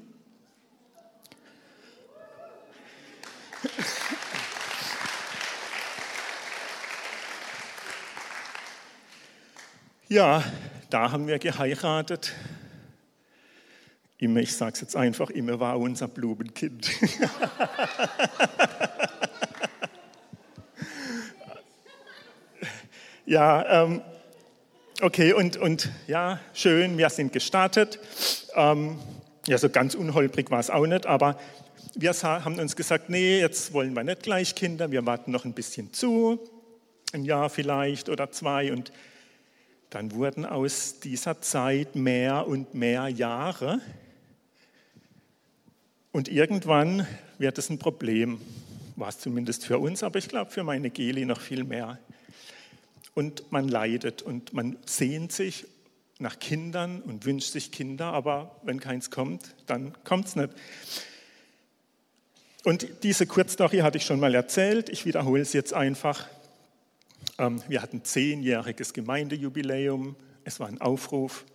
Ja, 10.09 10.43
da 10.89 11.13
haben 11.13 11.27
wir 11.27 11.39
geheiratet. 11.39 12.33
Immer, 14.17 14.41
ich 14.41 14.53
sage 14.55 14.73
es 14.73 14.81
jetzt 14.81 14.97
einfach, 14.97 15.29
immer 15.29 15.61
war 15.61 15.79
unser 15.79 16.09
Blumenkind. 16.09 16.89
Ja, 23.25 23.83
ähm, 23.83 24.01
okay, 25.01 25.33
und, 25.33 25.57
und 25.57 25.89
ja, 26.07 26.39
schön, 26.53 26.97
wir 26.97 27.09
sind 27.09 27.33
gestartet. 27.33 27.99
Ähm, 28.55 28.99
Ja, 29.47 29.59
so 29.59 29.69
ganz 29.69 29.93
unholprig 29.93 30.49
war 30.49 30.59
es 30.59 30.71
auch 30.71 30.87
nicht, 30.87 31.05
aber 31.05 31.37
wir 31.93 32.13
haben 32.13 32.57
uns 32.57 32.75
gesagt, 32.75 33.11
nee, 33.11 33.39
jetzt 33.39 33.73
wollen 33.73 33.93
wir 33.93 34.03
nicht 34.03 34.23
gleich 34.23 34.55
Kinder, 34.55 34.89
wir 34.89 35.05
warten 35.05 35.31
noch 35.31 35.45
ein 35.45 35.53
bisschen 35.53 35.93
zu, 35.93 36.39
ein 37.13 37.25
Jahr 37.25 37.51
vielleicht 37.51 38.09
oder 38.09 38.31
zwei 38.31 38.73
und 38.73 38.91
dann 39.91 40.13
wurden 40.13 40.43
aus 40.43 40.99
dieser 40.99 41.41
Zeit 41.41 41.95
mehr 41.95 42.47
und 42.47 42.73
mehr 42.73 43.07
Jahre 43.07 43.81
und 46.11 46.27
irgendwann 46.27 47.05
wird 47.37 47.59
es 47.59 47.69
ein 47.69 47.77
Problem, 47.77 48.41
war 48.95 49.09
es 49.09 49.19
zumindest 49.19 49.63
für 49.63 49.77
uns, 49.77 50.01
aber 50.01 50.17
ich 50.17 50.27
glaube 50.27 50.49
für 50.49 50.63
meine 50.63 50.89
Geli 50.89 51.23
noch 51.23 51.39
viel 51.39 51.63
mehr. 51.63 51.99
Und 53.15 53.51
man 53.51 53.67
leidet 53.67 54.21
und 54.21 54.53
man 54.53 54.77
sehnt 54.85 55.31
sich 55.31 55.65
nach 56.19 56.37
Kindern 56.37 57.01
und 57.01 57.25
wünscht 57.25 57.51
sich 57.51 57.71
Kinder, 57.71 58.13
aber 58.13 58.59
wenn 58.63 58.79
keins 58.79 59.09
kommt, 59.09 59.55
dann 59.65 59.93
kommt 60.03 60.27
es 60.27 60.35
nicht. 60.35 60.49
Und 62.63 62.87
diese 63.03 63.27
Kurzstory 63.27 63.79
hatte 63.79 63.97
ich 63.97 64.05
schon 64.05 64.19
mal 64.19 64.33
erzählt, 64.33 64.89
ich 64.89 65.05
wiederhole 65.05 65.41
es 65.41 65.53
jetzt 65.53 65.73
einfach. 65.73 66.27
Ähm, 67.37 67.61
wir 67.67 67.81
hatten 67.81 68.03
zehnjähriges 68.03 68.93
Gemeindejubiläum, 68.93 70.15
es 70.43 70.59
war 70.59 70.67
ein 70.67 70.81
Aufruf, 70.81 71.45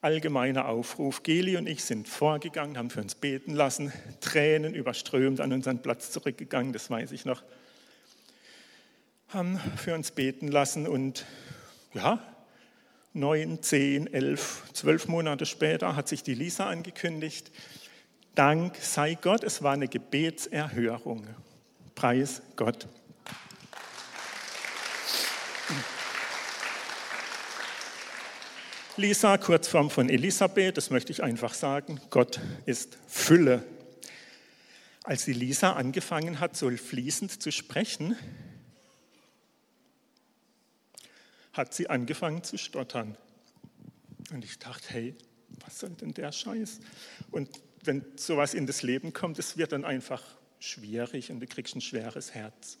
allgemeiner 0.00 0.68
Aufruf. 0.68 1.22
Geli 1.22 1.56
und 1.56 1.68
ich 1.68 1.84
sind 1.84 2.08
vorgegangen, 2.08 2.76
haben 2.76 2.90
für 2.90 3.00
uns 3.00 3.14
beten 3.14 3.54
lassen, 3.54 3.92
Tränen 4.20 4.74
überströmt 4.74 5.40
an 5.40 5.52
unseren 5.52 5.80
Platz 5.80 6.10
zurückgegangen, 6.10 6.72
das 6.72 6.90
weiß 6.90 7.12
ich 7.12 7.24
noch. 7.24 7.42
Haben 9.32 9.60
für 9.76 9.94
uns 9.94 10.10
beten 10.10 10.48
lassen 10.48 10.88
und 10.88 11.24
ja, 11.94 12.18
neun, 13.12 13.62
zehn, 13.62 14.12
elf, 14.12 14.64
zwölf 14.72 15.06
Monate 15.06 15.46
später 15.46 15.94
hat 15.94 16.08
sich 16.08 16.24
die 16.24 16.34
Lisa 16.34 16.68
angekündigt. 16.68 17.52
Dank 18.34 18.74
sei 18.80 19.14
Gott, 19.14 19.44
es 19.44 19.62
war 19.62 19.74
eine 19.74 19.86
Gebetserhörung. 19.86 21.28
Preis 21.94 22.42
Gott. 22.56 22.88
Lisa, 28.96 29.38
Kurzform 29.38 29.90
von 29.90 30.08
Elisabeth, 30.08 30.76
das 30.76 30.90
möchte 30.90 31.12
ich 31.12 31.22
einfach 31.22 31.54
sagen. 31.54 32.00
Gott 32.10 32.40
ist 32.66 32.98
Fülle. 33.06 33.62
Als 35.04 35.24
die 35.24 35.34
Lisa 35.34 35.74
angefangen 35.74 36.40
hat, 36.40 36.56
so 36.56 36.68
fließend 36.68 37.40
zu 37.40 37.52
sprechen, 37.52 38.16
hat 41.52 41.74
sie 41.74 41.88
angefangen 41.90 42.42
zu 42.42 42.58
stottern. 42.58 43.16
Und 44.32 44.44
ich 44.44 44.58
dachte, 44.58 44.88
hey, 44.90 45.14
was 45.64 45.80
soll 45.80 45.90
denn 45.90 46.14
der 46.14 46.32
Scheiß? 46.32 46.80
Und 47.30 47.48
wenn 47.84 48.04
sowas 48.16 48.54
in 48.54 48.66
das 48.66 48.82
Leben 48.82 49.12
kommt, 49.12 49.38
es 49.38 49.56
wird 49.56 49.72
dann 49.72 49.84
einfach 49.84 50.22
schwierig 50.58 51.30
und 51.30 51.40
du 51.40 51.46
kriegst 51.46 51.74
ein 51.74 51.80
schweres 51.80 52.34
Herz. 52.34 52.78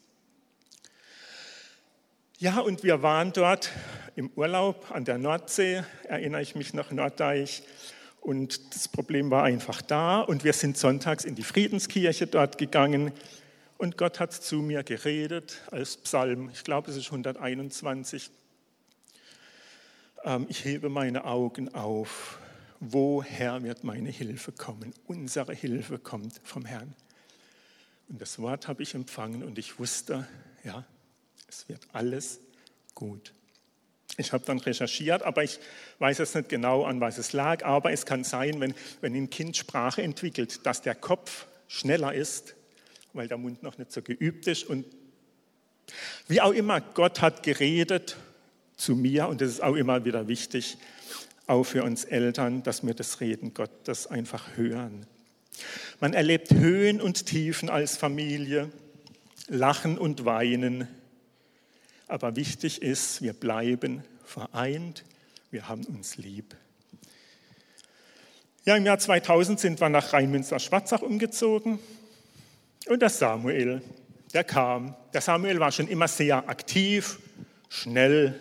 Ja, 2.38 2.60
und 2.60 2.82
wir 2.84 3.02
waren 3.02 3.32
dort 3.32 3.70
im 4.16 4.30
Urlaub 4.34 4.90
an 4.90 5.04
der 5.04 5.18
Nordsee, 5.18 5.82
erinnere 6.04 6.40
ich 6.42 6.54
mich 6.54 6.72
noch, 6.72 6.90
Norddeich. 6.90 7.62
Und 8.20 8.74
das 8.74 8.88
Problem 8.88 9.30
war 9.30 9.44
einfach 9.44 9.82
da. 9.82 10.20
Und 10.20 10.44
wir 10.44 10.52
sind 10.52 10.76
sonntags 10.76 11.24
in 11.24 11.34
die 11.34 11.42
Friedenskirche 11.42 12.26
dort 12.26 12.58
gegangen. 12.58 13.12
Und 13.76 13.96
Gott 13.96 14.20
hat 14.20 14.32
zu 14.32 14.56
mir 14.56 14.82
geredet 14.82 15.60
als 15.70 15.96
Psalm, 15.98 16.50
ich 16.52 16.64
glaube 16.64 16.90
es 16.90 16.96
ist 16.96 17.06
121. 17.06 18.30
Ähm, 20.24 20.46
ich 20.48 20.64
hebe 20.64 20.88
meine 20.88 21.24
Augen 21.24 21.74
auf. 21.74 22.38
Woher 22.80 23.62
wird 23.62 23.84
meine 23.84 24.08
Hilfe 24.08 24.52
kommen? 24.52 24.94
Unsere 25.06 25.54
Hilfe 25.54 25.98
kommt 25.98 26.40
vom 26.44 26.64
Herrn. 26.64 26.94
Und 28.08 28.20
das 28.20 28.38
Wort 28.38 28.68
habe 28.68 28.82
ich 28.82 28.94
empfangen 28.94 29.42
und 29.42 29.58
ich 29.58 29.78
wusste, 29.78 30.26
ja, 30.64 30.84
es 31.48 31.68
wird 31.68 31.86
alles 31.92 32.40
gut. 32.94 33.32
Ich 34.16 34.32
habe 34.32 34.44
dann 34.44 34.58
recherchiert, 34.58 35.22
aber 35.22 35.44
ich 35.44 35.60
weiß 35.98 36.18
jetzt 36.18 36.34
nicht 36.34 36.48
genau, 36.48 36.84
an 36.84 37.00
was 37.00 37.18
es 37.18 37.32
lag. 37.32 37.64
Aber 37.64 37.92
es 37.92 38.06
kann 38.06 38.24
sein, 38.24 38.60
wenn, 38.60 38.74
wenn 39.00 39.14
ein 39.14 39.30
Kind 39.30 39.56
Sprache 39.56 40.02
entwickelt, 40.02 40.66
dass 40.66 40.82
der 40.82 40.94
Kopf 40.94 41.46
schneller 41.68 42.12
ist, 42.12 42.54
weil 43.12 43.28
der 43.28 43.38
Mund 43.38 43.62
noch 43.62 43.78
nicht 43.78 43.92
so 43.92 44.02
geübt 44.02 44.46
ist. 44.46 44.64
Und 44.64 44.86
wie 46.28 46.40
auch 46.40 46.52
immer, 46.52 46.80
Gott 46.80 47.20
hat 47.20 47.42
geredet 47.42 48.16
zu 48.80 48.96
mir 48.96 49.28
und 49.28 49.40
das 49.40 49.50
ist 49.50 49.62
auch 49.62 49.76
immer 49.76 50.04
wieder 50.04 50.26
wichtig, 50.26 50.78
auch 51.46 51.64
für 51.64 51.84
uns 51.84 52.04
Eltern, 52.04 52.62
dass 52.62 52.84
wir 52.86 52.94
das 52.94 53.20
Reden 53.20 53.54
Gottes 53.54 54.06
einfach 54.06 54.56
hören. 54.56 55.06
Man 56.00 56.14
erlebt 56.14 56.52
Höhen 56.52 57.00
und 57.00 57.26
Tiefen 57.26 57.68
als 57.68 57.96
Familie, 57.96 58.70
Lachen 59.48 59.98
und 59.98 60.24
Weinen. 60.24 60.88
Aber 62.08 62.36
wichtig 62.36 62.82
ist, 62.82 63.20
wir 63.20 63.32
bleiben 63.32 64.02
vereint, 64.24 65.04
wir 65.50 65.68
haben 65.68 65.84
uns 65.84 66.16
lieb. 66.16 66.56
Ja, 68.64 68.76
im 68.76 68.86
Jahr 68.86 68.98
2000 68.98 69.58
sind 69.58 69.80
wir 69.80 69.88
nach 69.88 70.12
Rheinmünster-Schwarzach 70.12 71.02
umgezogen 71.02 71.78
und 72.86 73.02
der 73.02 73.10
Samuel, 73.10 73.82
der 74.32 74.44
kam. 74.44 74.94
Der 75.12 75.20
Samuel 75.20 75.60
war 75.60 75.72
schon 75.72 75.88
immer 75.88 76.08
sehr 76.08 76.48
aktiv, 76.48 77.18
schnell, 77.68 78.38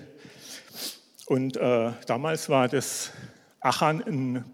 und 1.29 1.57
äh, 1.57 1.91
damals 2.07 2.49
war 2.49 2.67
das 2.67 3.11
Achan 3.59 4.01
ein 4.01 4.45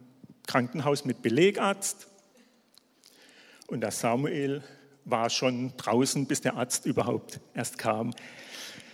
Krankenhaus 0.45 1.05
mit 1.05 1.21
Belegarzt. 1.21 2.07
Und 3.67 3.79
der 3.79 3.91
Samuel 3.91 4.61
war 5.05 5.29
schon 5.29 5.71
draußen, 5.77 6.25
bis 6.25 6.41
der 6.41 6.57
Arzt 6.57 6.85
überhaupt 6.85 7.39
erst 7.53 7.77
kam. 7.77 8.13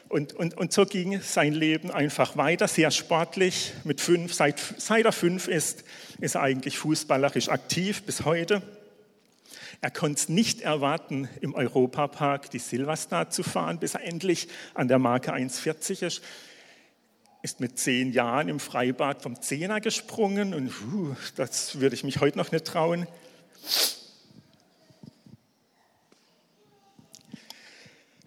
Und, 0.09 0.33
und, 0.33 0.55
und 0.55 0.71
so 0.71 0.85
ging 0.85 1.21
sein 1.21 1.53
Leben 1.53 1.89
einfach 1.89 2.37
weiter, 2.37 2.67
sehr 2.67 2.91
sportlich. 2.91 3.73
Mit 3.83 3.99
fünf, 3.99 4.35
seit, 4.35 4.59
seit 4.77 5.05
er 5.05 5.11
fünf 5.11 5.47
ist, 5.47 5.83
ist 6.19 6.35
er 6.35 6.41
eigentlich 6.41 6.77
fußballerisch 6.77 7.49
aktiv 7.49 8.03
bis 8.03 8.25
heute. 8.25 8.61
Er 9.81 9.89
konnte 9.89 10.19
es 10.19 10.29
nicht 10.29 10.61
erwarten, 10.61 11.27
im 11.41 11.55
Europapark 11.55 12.51
die 12.51 12.59
Silverstar 12.59 13.31
zu 13.31 13.41
fahren, 13.41 13.79
bis 13.79 13.95
er 13.95 14.03
endlich 14.03 14.49
an 14.75 14.87
der 14.87 14.99
Marke 14.99 15.33
1,40 15.33 16.05
ist 16.05 16.21
ist 17.41 17.59
mit 17.59 17.79
zehn 17.79 18.11
Jahren 18.11 18.49
im 18.49 18.59
Freibad 18.59 19.21
vom 19.21 19.41
Zehner 19.41 19.81
gesprungen 19.81 20.53
und 20.53 20.71
uh, 20.93 21.15
das 21.35 21.79
würde 21.79 21.95
ich 21.95 22.03
mich 22.03 22.19
heute 22.19 22.37
noch 22.37 22.51
nicht 22.51 22.65
trauen. 22.65 23.07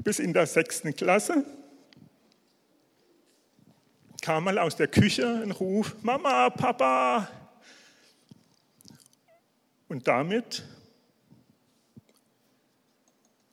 Bis 0.02 0.18
in 0.18 0.32
der 0.32 0.46
sechsten 0.46 0.94
Klasse 0.94 1.44
kam 4.20 4.44
mal 4.44 4.58
aus 4.58 4.76
der 4.76 4.88
Küche 4.88 5.40
ein 5.42 5.50
Ruf, 5.50 5.96
Mama, 6.02 6.50
Papa. 6.50 7.28
Und 9.88 10.08
damit 10.08 10.64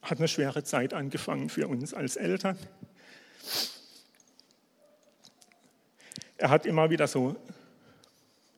hat 0.01 0.17
eine 0.17 0.27
schwere 0.27 0.63
Zeit 0.63 0.93
angefangen 0.93 1.49
für 1.49 1.67
uns 1.67 1.93
als 1.93 2.15
Eltern. 2.15 2.57
Er 6.41 6.49
hat 6.49 6.65
immer 6.65 6.89
wieder 6.89 7.05
so 7.05 7.35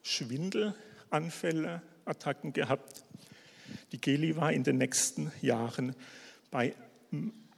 Schwindelanfälle, 0.04 1.82
Attacken 2.06 2.54
gehabt. 2.54 3.04
Die 3.92 4.00
Geli 4.00 4.38
war 4.38 4.54
in 4.54 4.64
den 4.64 4.78
nächsten 4.78 5.34
Jahren 5.42 5.94
bei 6.50 6.76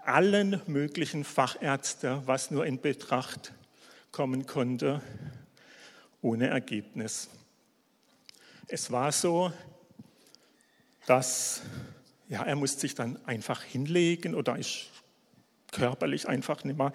allen 0.03 0.59
möglichen 0.65 1.23
Fachärzten, 1.23 2.25
was 2.25 2.49
nur 2.49 2.65
in 2.65 2.81
Betracht 2.81 3.53
kommen 4.11 4.47
konnte, 4.47 4.99
ohne 6.23 6.47
Ergebnis. 6.47 7.29
Es 8.67 8.89
war 8.89 9.11
so, 9.11 9.53
dass 11.05 11.61
ja, 12.29 12.41
er 12.41 12.55
musste 12.55 12.81
sich 12.81 12.95
dann 12.95 13.23
einfach 13.27 13.61
hinlegen 13.61 14.33
oder 14.33 14.57
ist 14.57 14.87
körperlich 15.71 16.27
einfach 16.27 16.63
nicht 16.63 16.79
mehr 16.79 16.93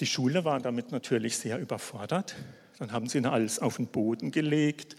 die 0.00 0.06
Schule 0.06 0.44
war 0.44 0.60
damit 0.60 0.92
natürlich 0.92 1.36
sehr 1.36 1.58
überfordert. 1.58 2.34
Dann 2.78 2.90
haben 2.90 3.08
sie 3.08 3.24
alles 3.24 3.60
auf 3.60 3.76
den 3.76 3.86
Boden 3.86 4.32
gelegt 4.32 4.96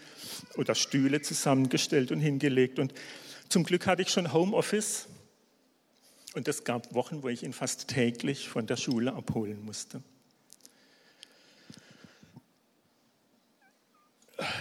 oder 0.56 0.74
Stühle 0.74 1.20
zusammengestellt 1.20 2.10
und 2.10 2.20
hingelegt. 2.20 2.78
Und 2.78 2.94
zum 3.48 3.64
Glück 3.64 3.86
hatte 3.86 4.02
ich 4.02 4.08
schon 4.08 4.32
Homeoffice. 4.32 5.08
Und 6.34 6.48
es 6.48 6.64
gab 6.64 6.94
Wochen, 6.94 7.22
wo 7.22 7.28
ich 7.28 7.42
ihn 7.42 7.52
fast 7.52 7.88
täglich 7.88 8.48
von 8.48 8.66
der 8.66 8.76
Schule 8.76 9.12
abholen 9.12 9.64
musste. 9.64 10.02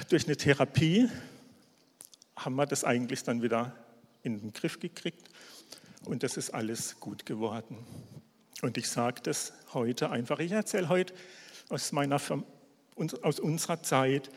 Durch 0.09 0.25
eine 0.25 0.37
Therapie 0.37 1.09
haben 2.35 2.55
wir 2.55 2.65
das 2.65 2.83
eigentlich 2.83 3.23
dann 3.23 3.41
wieder 3.41 3.75
in 4.23 4.39
den 4.39 4.53
Griff 4.53 4.79
gekriegt 4.79 5.29
und 6.05 6.23
das 6.23 6.37
ist 6.37 6.51
alles 6.51 6.99
gut 6.99 7.25
geworden. 7.25 7.77
Und 8.61 8.77
ich 8.77 8.89
sage 8.89 9.21
das 9.21 9.53
heute 9.73 10.09
einfach. 10.09 10.39
Ich 10.39 10.51
erzähle 10.51 10.89
heute 10.89 11.13
aus, 11.69 11.91
meiner, 11.91 12.19
aus 13.21 13.39
unserer 13.39 13.83
Zeit, 13.83 14.29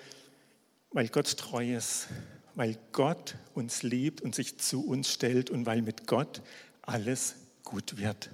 weil 0.91 1.09
Gott 1.09 1.37
treu 1.37 1.77
ist, 1.77 2.09
weil 2.55 2.77
Gott 2.93 3.37
uns 3.55 3.83
liebt 3.83 4.21
und 4.21 4.35
sich 4.35 4.59
zu 4.59 4.85
uns 4.85 5.13
stellt 5.13 5.51
und 5.51 5.67
weil 5.67 5.83
mit 5.83 6.07
Gott 6.07 6.43
alles 6.83 7.37
gut 7.63 7.99
wird. 7.99 8.31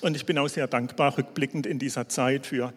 Und 0.00 0.14
ich 0.14 0.24
bin 0.24 0.38
auch 0.38 0.48
sehr 0.48 0.68
dankbar 0.68 1.18
rückblickend 1.18 1.66
in 1.66 1.78
dieser 1.78 2.08
Zeit 2.08 2.46
für 2.46 2.72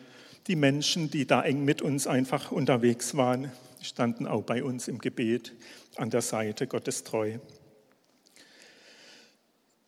die 0.47 0.55
Menschen, 0.55 1.11
die 1.11 1.27
da 1.27 1.43
eng 1.43 1.63
mit 1.63 1.81
uns 1.81 2.07
einfach 2.07 2.51
unterwegs 2.51 3.15
waren, 3.15 3.51
standen 3.81 4.27
auch 4.27 4.43
bei 4.43 4.63
uns 4.63 4.87
im 4.87 4.99
Gebet 4.99 5.53
an 5.95 6.09
der 6.09 6.21
Seite 6.21 6.67
Gottes 6.67 7.03
treu. 7.03 7.37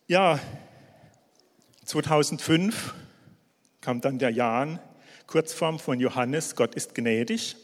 Ja, 0.07 0.39
2005 1.85 2.93
kam 3.81 4.01
dann 4.01 4.19
der 4.19 4.29
Jan, 4.31 4.79
Kurzform 5.27 5.79
von 5.79 5.99
Johannes, 5.99 6.55
Gott 6.55 6.75
ist 6.75 6.95
gnädig. 6.95 7.55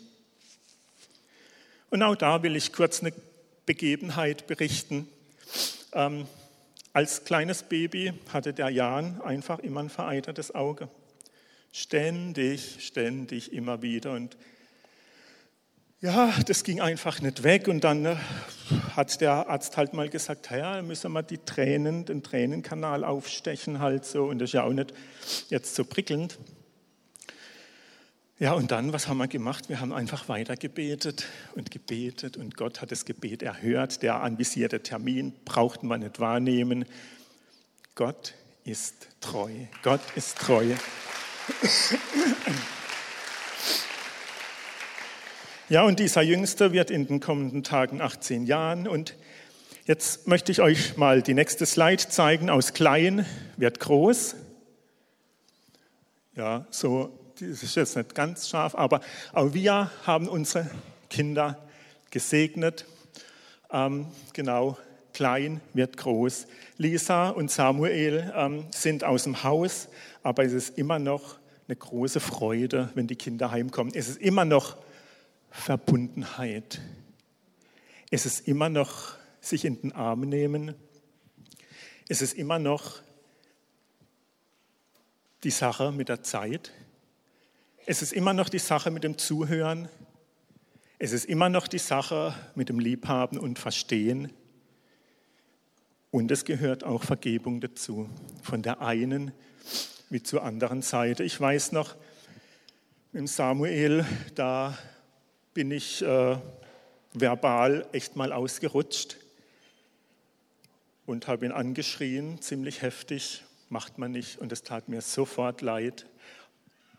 Und 1.89 2.03
auch 2.03 2.15
da 2.15 2.43
will 2.43 2.55
ich 2.55 2.71
kurz 2.71 3.01
eine 3.01 3.13
Begebenheit 3.65 4.47
berichten. 4.47 5.07
Ähm, 5.93 6.27
als 6.93 7.23
kleines 7.23 7.63
Baby 7.63 8.13
hatte 8.31 8.53
der 8.53 8.69
Jan 8.69 9.21
einfach 9.21 9.59
immer 9.59 9.81
ein 9.81 9.89
vereitertes 9.89 10.53
Auge. 10.53 10.89
Ständig, 11.71 12.77
ständig, 12.85 13.53
immer 13.53 13.81
wieder. 13.81 14.13
Und 14.13 14.37
ja, 16.01 16.33
das 16.45 16.63
ging 16.63 16.79
einfach 16.81 17.21
nicht 17.21 17.43
weg. 17.43 17.67
Und 17.67 17.83
dann 17.83 18.05
äh, 18.05 18.15
hat 18.95 19.19
der 19.21 19.49
Arzt 19.49 19.77
halt 19.77 19.93
mal 19.93 20.09
gesagt, 20.09 20.49
ja, 20.51 20.81
müssen 20.81 21.11
wir 21.11 21.23
die 21.23 21.39
Tränen, 21.39 22.05
den 22.05 22.23
Tränenkanal 22.23 23.03
aufstechen 23.03 23.79
halt 23.79 24.05
so. 24.05 24.25
Und 24.25 24.39
das 24.39 24.49
ist 24.49 24.53
ja 24.53 24.63
auch 24.63 24.73
nicht 24.73 24.93
jetzt 25.49 25.75
so 25.75 25.83
prickelnd. 25.83 26.37
Ja, 28.39 28.53
und 28.53 28.71
dann, 28.71 28.93
was 28.93 29.09
haben 29.09 29.17
wir 29.17 29.27
gemacht? 29.27 29.67
Wir 29.67 29.81
haben 29.81 29.91
einfach 29.91 30.29
weiter 30.29 30.55
gebetet 30.55 31.25
und 31.55 31.71
gebetet 31.71 32.37
und 32.37 32.55
Gott 32.55 32.81
hat 32.81 32.89
das 32.89 33.03
Gebet 33.03 33.43
erhört. 33.43 34.01
Der 34.01 34.21
anvisierte 34.21 34.81
Termin 34.81 35.33
brauchten 35.43 35.87
wir 35.87 35.97
nicht 35.97 36.21
wahrnehmen. 36.21 36.85
Gott 37.95 38.35
ist 38.63 39.09
treu. 39.19 39.51
Gott 39.83 39.99
ist 40.15 40.37
treu. 40.37 40.73
Ja, 45.69 45.83
und 45.83 45.99
dieser 45.99 46.23
Jüngste 46.23 46.73
wird 46.73 46.89
in 46.89 47.05
den 47.05 47.19
kommenden 47.19 47.61
Tagen 47.61 48.01
18 48.01 48.47
Jahren. 48.47 48.87
Und 48.87 49.13
jetzt 49.85 50.27
möchte 50.27 50.51
ich 50.51 50.61
euch 50.61 50.97
mal 50.97 51.21
die 51.21 51.35
nächste 51.35 51.67
Slide 51.67 52.07
zeigen. 52.09 52.49
Aus 52.49 52.73
klein 52.73 53.23
wird 53.55 53.79
groß. 53.79 54.35
Ja, 56.35 56.65
so, 56.71 57.15
das 57.39 57.61
ist 57.61 57.75
jetzt 57.75 57.95
nicht 57.95 58.15
ganz 58.15 58.49
scharf, 58.49 58.73
aber 58.73 59.01
auch 59.31 59.53
wir 59.53 59.91
haben 60.07 60.27
unsere 60.27 60.67
Kinder 61.07 61.59
gesegnet. 62.09 62.85
Ähm, 63.71 64.07
genau, 64.33 64.75
klein 65.13 65.61
wird 65.75 65.97
groß. 65.97 66.47
Lisa 66.77 67.29
und 67.29 67.51
Samuel 67.51 68.33
ähm, 68.35 68.65
sind 68.71 69.03
aus 69.03 69.25
dem 69.25 69.43
Haus, 69.43 69.87
aber 70.23 70.43
es 70.43 70.53
ist 70.53 70.79
immer 70.79 70.97
noch 70.97 71.37
eine 71.67 71.75
große 71.75 72.19
Freude, 72.19 72.89
wenn 72.95 73.05
die 73.05 73.15
Kinder 73.15 73.51
heimkommen. 73.51 73.93
Es 73.93 74.09
ist 74.09 74.19
immer 74.19 74.45
noch 74.45 74.75
Verbundenheit. 75.49 76.81
Es 78.11 78.25
ist 78.25 78.47
immer 78.47 78.69
noch 78.69 79.15
sich 79.41 79.65
in 79.65 79.81
den 79.81 79.91
Arm 79.91 80.21
nehmen. 80.21 80.75
Es 82.07 82.21
ist 82.21 82.33
immer 82.33 82.59
noch 82.59 83.01
die 85.43 85.51
Sache 85.51 85.91
mit 85.91 86.09
der 86.09 86.23
Zeit. 86.23 86.71
Es 87.85 88.01
ist 88.01 88.13
immer 88.13 88.33
noch 88.33 88.49
die 88.49 88.59
Sache 88.59 88.91
mit 88.91 89.03
dem 89.03 89.17
Zuhören. 89.17 89.89
Es 90.97 91.13
ist 91.13 91.25
immer 91.25 91.49
noch 91.49 91.67
die 91.67 91.79
Sache 91.79 92.35
mit 92.55 92.69
dem 92.69 92.79
Liebhaben 92.79 93.39
und 93.39 93.57
Verstehen. 93.57 94.33
Und 96.11 96.31
es 96.31 96.43
gehört 96.43 96.83
auch 96.83 97.03
Vergebung 97.03 97.61
dazu, 97.61 98.09
von 98.41 98.61
der 98.61 98.81
einen 98.81 99.31
wie 100.09 100.23
zur 100.23 100.43
anderen 100.43 100.81
Seite. 100.81 101.23
Ich 101.23 101.39
weiß 101.39 101.71
noch, 101.71 101.95
mit 103.11 103.27
Samuel, 103.27 104.05
da 104.35 104.77
bin 105.59 105.71
ich 105.71 106.01
äh, 106.01 106.37
verbal 107.11 107.85
echt 107.91 108.15
mal 108.15 108.31
ausgerutscht 108.31 109.17
und 111.05 111.27
habe 111.27 111.45
ihn 111.45 111.51
angeschrien, 111.51 112.41
ziemlich 112.41 112.81
heftig, 112.81 113.43
macht 113.67 113.97
man 113.97 114.13
nicht 114.13 114.39
und 114.39 114.53
es 114.53 114.63
tat 114.63 114.87
mir 114.87 115.01
sofort 115.01 115.61
leid. 115.61 116.05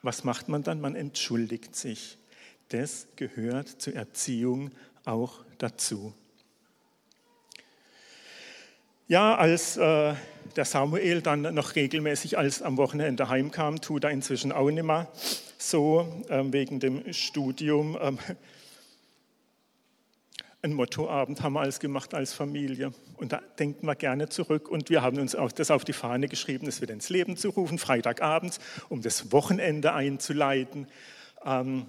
Was 0.02 0.24
macht 0.24 0.50
man 0.50 0.62
dann? 0.62 0.78
Man 0.78 0.94
entschuldigt 0.94 1.74
sich. 1.74 2.18
Das 2.68 3.06
gehört 3.16 3.68
zur 3.80 3.94
Erziehung 3.94 4.72
auch 5.06 5.42
dazu. 5.56 6.12
Ja, 9.10 9.34
als 9.34 9.76
äh, 9.76 10.14
der 10.54 10.64
Samuel 10.64 11.20
dann 11.20 11.42
noch 11.52 11.74
regelmäßig 11.74 12.38
als 12.38 12.62
am 12.62 12.76
Wochenende 12.76 13.28
heimkam, 13.28 13.80
tut 13.80 14.04
er 14.04 14.10
inzwischen 14.10 14.52
auch 14.52 14.70
nicht 14.70 14.84
mehr 14.84 15.08
so 15.58 16.06
äh, 16.28 16.44
wegen 16.44 16.78
dem 16.78 17.12
Studium. 17.12 17.96
Äh, 17.96 18.12
ein 20.62 20.74
Mottoabend 20.74 21.42
haben 21.42 21.54
wir 21.54 21.60
alles 21.62 21.80
gemacht 21.80 22.14
als 22.14 22.34
Familie. 22.34 22.92
Und 23.16 23.32
da 23.32 23.42
denken 23.58 23.84
wir 23.84 23.96
gerne 23.96 24.28
zurück. 24.28 24.68
Und 24.68 24.90
wir 24.90 25.02
haben 25.02 25.18
uns 25.18 25.34
auch 25.34 25.50
das 25.50 25.72
auf 25.72 25.84
die 25.84 25.92
Fahne 25.92 26.28
geschrieben, 26.28 26.66
das 26.66 26.80
wieder 26.80 26.94
ins 26.94 27.08
Leben 27.08 27.36
zu 27.36 27.48
rufen, 27.48 27.78
Freitagabends, 27.78 28.60
um 28.90 29.02
das 29.02 29.32
Wochenende 29.32 29.92
einzuleiten. 29.92 30.86
Ähm, 31.44 31.86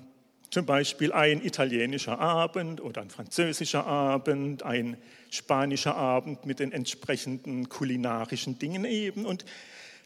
zum 0.50 0.66
Beispiel 0.66 1.14
ein 1.14 1.46
italienischer 1.46 2.20
Abend 2.20 2.82
oder 2.82 3.02
ein 3.02 3.12
französischer 3.12 3.86
Abend, 3.86 4.64
ein 4.64 4.98
spanischer 5.32 5.96
Abend 5.96 6.46
mit 6.46 6.60
den 6.60 6.72
entsprechenden 6.72 7.70
kulinarischen 7.70 8.60
Dingen 8.60 8.86
eben. 8.86 9.26
Und 9.26 9.46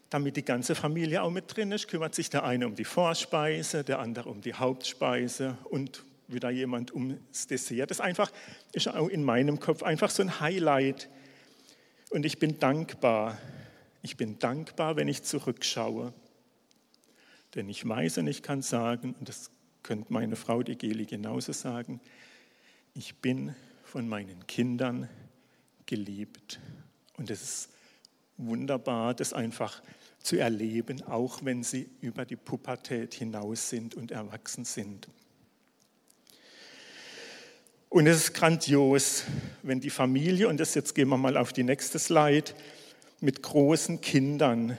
damit 0.09 0.37
die 0.37 0.45
ganze 0.45 0.75
Familie 0.75 1.23
auch 1.23 1.31
mit 1.31 1.53
drin 1.53 1.71
ist, 1.71 1.87
kümmert 1.87 2.15
sich 2.15 2.29
der 2.29 2.43
eine 2.43 2.67
um 2.67 2.75
die 2.75 2.85
Vorspeise, 2.85 3.83
der 3.83 3.99
andere 3.99 4.29
um 4.29 4.39
die 4.39 4.53
Hauptspeise 4.53 5.57
und 5.65 6.05
wieder 6.27 6.51
jemand 6.51 6.93
ums 6.93 7.47
Dessert. 7.47 7.89
Das 7.91 7.97
ist 7.97 8.05
einfach, 8.05 8.31
ist 8.71 8.87
auch 8.87 9.09
in 9.09 9.23
meinem 9.23 9.59
Kopf 9.59 9.83
einfach 9.83 10.11
so 10.11 10.21
ein 10.23 10.39
Highlight. 10.39 11.09
Und 12.11 12.25
ich 12.25 12.39
bin 12.39 12.59
dankbar. 12.59 13.37
Ich 14.03 14.17
bin 14.17 14.37
dankbar, 14.37 14.95
wenn 14.95 15.07
ich 15.07 15.23
zurückschaue. 15.23 16.13
Denn 17.55 17.67
ich 17.67 17.87
weiß 17.87 18.19
und 18.19 18.27
ich 18.27 18.43
kann 18.43 18.61
sagen, 18.61 19.15
und 19.19 19.27
das 19.27 19.49
könnte 19.81 20.13
meine 20.13 20.35
Frau, 20.35 20.61
die 20.61 20.77
Geli, 20.77 21.05
genauso 21.05 21.51
sagen, 21.51 21.99
ich 22.93 23.15
bin 23.15 23.55
von 23.95 24.09
meinen 24.09 24.45
Kindern 24.45 25.07
geliebt. 25.85 26.59
Und 27.15 27.29
es 27.29 27.41
ist 27.41 27.69
wunderbar, 28.35 29.13
das 29.13 29.31
einfach 29.31 29.81
zu 30.19 30.35
erleben, 30.35 31.01
auch 31.03 31.45
wenn 31.45 31.63
sie 31.63 31.87
über 32.01 32.25
die 32.25 32.35
Pubertät 32.35 33.13
hinaus 33.13 33.69
sind 33.69 33.95
und 33.95 34.11
erwachsen 34.11 34.65
sind. 34.65 35.07
Und 37.87 38.05
es 38.07 38.17
ist 38.17 38.33
grandios, 38.33 39.23
wenn 39.63 39.79
die 39.79 39.89
Familie, 39.89 40.49
und 40.49 40.59
das 40.59 40.75
jetzt 40.75 40.93
gehen 40.93 41.07
wir 41.07 41.17
mal 41.17 41.37
auf 41.37 41.53
die 41.53 41.63
nächste 41.63 41.97
Slide, 41.97 42.51
mit 43.21 43.43
großen 43.43 44.01
Kindern 44.01 44.77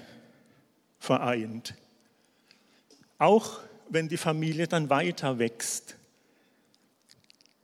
vereint. 0.98 1.72
Auch 3.16 3.60
wenn 3.88 4.08
die 4.08 4.18
Familie 4.18 4.68
dann 4.68 4.90
weiter 4.90 5.38
wächst, 5.38 5.95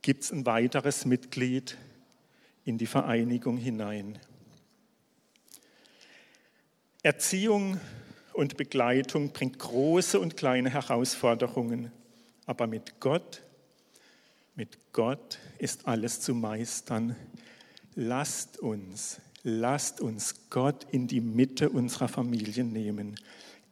gibt 0.03 0.25
es 0.25 0.31
ein 0.31 0.45
weiteres 0.45 1.05
Mitglied 1.05 1.77
in 2.65 2.77
die 2.77 2.85
Vereinigung 2.85 3.57
hinein. 3.57 4.19
Erziehung 7.01 7.79
und 8.33 8.57
Begleitung 8.57 9.31
bringt 9.31 9.59
große 9.59 10.19
und 10.19 10.37
kleine 10.37 10.69
Herausforderungen, 10.69 11.91
aber 12.45 12.67
mit 12.67 12.99
Gott, 12.99 13.41
mit 14.55 14.77
Gott 14.91 15.39
ist 15.57 15.87
alles 15.87 16.19
zu 16.19 16.35
meistern. 16.35 17.15
Lasst 17.95 18.59
uns, 18.59 19.21
lasst 19.43 20.01
uns 20.01 20.49
Gott 20.49 20.85
in 20.91 21.07
die 21.07 21.21
Mitte 21.21 21.69
unserer 21.69 22.09
Familie 22.09 22.63
nehmen. 22.65 23.19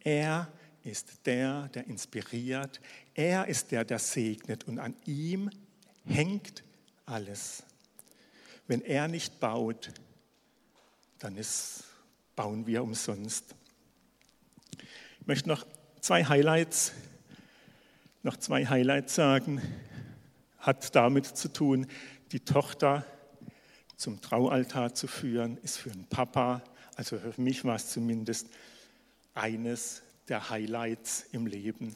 Er 0.00 0.50
ist 0.82 1.26
der, 1.26 1.68
der 1.68 1.86
inspiriert. 1.86 2.80
Er 3.14 3.46
ist 3.48 3.70
der, 3.70 3.84
der 3.84 3.98
segnet. 3.98 4.66
Und 4.66 4.78
an 4.78 4.94
ihm 5.04 5.50
hängt 6.06 6.62
alles. 7.06 7.62
Wenn 8.66 8.82
er 8.82 9.08
nicht 9.08 9.40
baut, 9.40 9.90
dann 11.18 11.36
ist, 11.36 11.84
bauen 12.36 12.66
wir 12.66 12.82
umsonst. 12.82 13.54
Ich 15.20 15.26
möchte 15.26 15.48
noch 15.48 15.66
zwei 16.00 16.24
Highlights, 16.24 16.92
noch 18.22 18.36
zwei 18.36 18.66
Highlights 18.66 19.14
sagen. 19.14 19.60
Hat 20.58 20.94
damit 20.94 21.26
zu 21.26 21.52
tun, 21.52 21.86
die 22.32 22.40
Tochter 22.40 23.04
zum 23.96 24.20
Traualtar 24.20 24.94
zu 24.94 25.06
führen, 25.06 25.58
ist 25.58 25.78
für 25.78 25.92
einen 25.92 26.06
Papa, 26.06 26.62
also 26.96 27.18
für 27.18 27.40
mich 27.40 27.64
war 27.64 27.76
es 27.76 27.90
zumindest 27.90 28.48
eines 29.34 30.02
der 30.28 30.50
Highlights 30.50 31.26
im 31.32 31.46
Leben. 31.46 31.94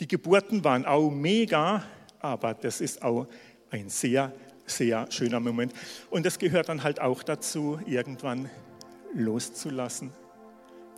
Die 0.00 0.08
Geburten 0.08 0.62
waren 0.64 0.84
auch 0.84 1.10
mega, 1.10 1.84
aber 2.20 2.54
das 2.54 2.80
ist 2.80 3.02
auch 3.02 3.26
ein 3.70 3.88
sehr, 3.88 4.32
sehr 4.66 5.10
schöner 5.10 5.40
Moment. 5.40 5.72
Und 6.10 6.26
es 6.26 6.38
gehört 6.38 6.68
dann 6.68 6.82
halt 6.82 7.00
auch 7.00 7.22
dazu, 7.22 7.78
irgendwann 7.86 8.50
loszulassen, 9.14 10.12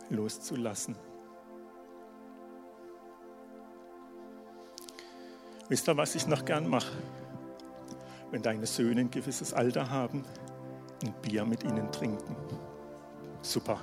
loszulassen. 0.09 0.95
Wisst 5.69 5.87
ihr, 5.87 5.95
was 5.95 6.15
ich 6.15 6.27
noch 6.27 6.43
gern 6.43 6.67
mache? 6.69 6.91
Wenn 8.29 8.41
deine 8.41 8.65
Söhne 8.65 9.01
ein 9.01 9.11
gewisses 9.11 9.53
Alter 9.53 9.89
haben, 9.89 10.25
ein 11.03 11.13
Bier 11.21 11.45
mit 11.45 11.63
ihnen 11.63 11.91
trinken. 11.91 12.35
Super. 13.41 13.79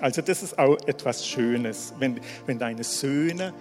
Also 0.00 0.22
das 0.22 0.42
ist 0.42 0.58
auch 0.58 0.76
etwas 0.86 1.26
Schönes, 1.26 1.94
wenn, 1.98 2.20
wenn 2.46 2.58
deine 2.58 2.84
Söhne 2.84 3.52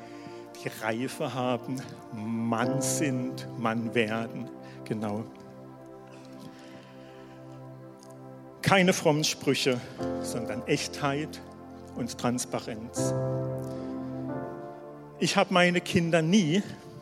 die 0.64 0.70
Reife 0.84 1.34
haben, 1.34 1.82
Mann 2.14 2.82
sind, 2.82 3.48
Mann 3.58 3.94
werden. 3.96 4.50
Genau. 4.86 5.24
Keine 8.62 8.94
frommen 8.94 9.24
Sprüche, 9.24 9.80
sondern 10.22 10.66
Echtheit 10.68 11.42
und 11.96 12.18
Transparenz. 12.18 13.14
Ich 15.20 15.38
habe 15.38 15.54
meine 15.54 15.82
Kinder 15.82 16.22
nie 16.22 16.62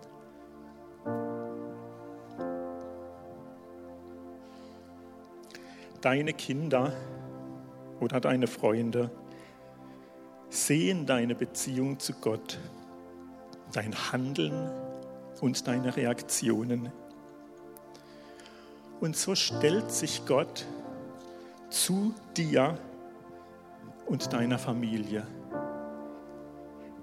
Deine 6.02 6.34
Kinder 6.34 6.92
oder 8.02 8.20
deine 8.20 8.48
Freunde 8.48 9.12
sehen 10.50 11.06
deine 11.06 11.36
Beziehung 11.36 12.00
zu 12.00 12.12
Gott, 12.14 12.60
dein 13.72 13.94
Handeln 14.12 14.91
und 15.42 15.68
deine 15.68 15.96
Reaktionen. 15.96 16.92
Und 19.02 19.18
so 19.18 19.36
stellt 19.36 19.92
sich 19.92 20.26
Gott 20.26 20.66
zu 21.70 22.14
dir 22.38 22.78
und 24.06 24.32
deiner 24.32 24.60
Familie, 24.60 25.26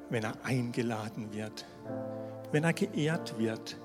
wenn 0.09 0.23
er 0.23 0.35
eingeladen 0.45 1.33
wird, 1.33 1.67
wenn 2.53 2.65
er 2.65 2.73
geehrt 2.73 3.39
wird, 3.39 3.77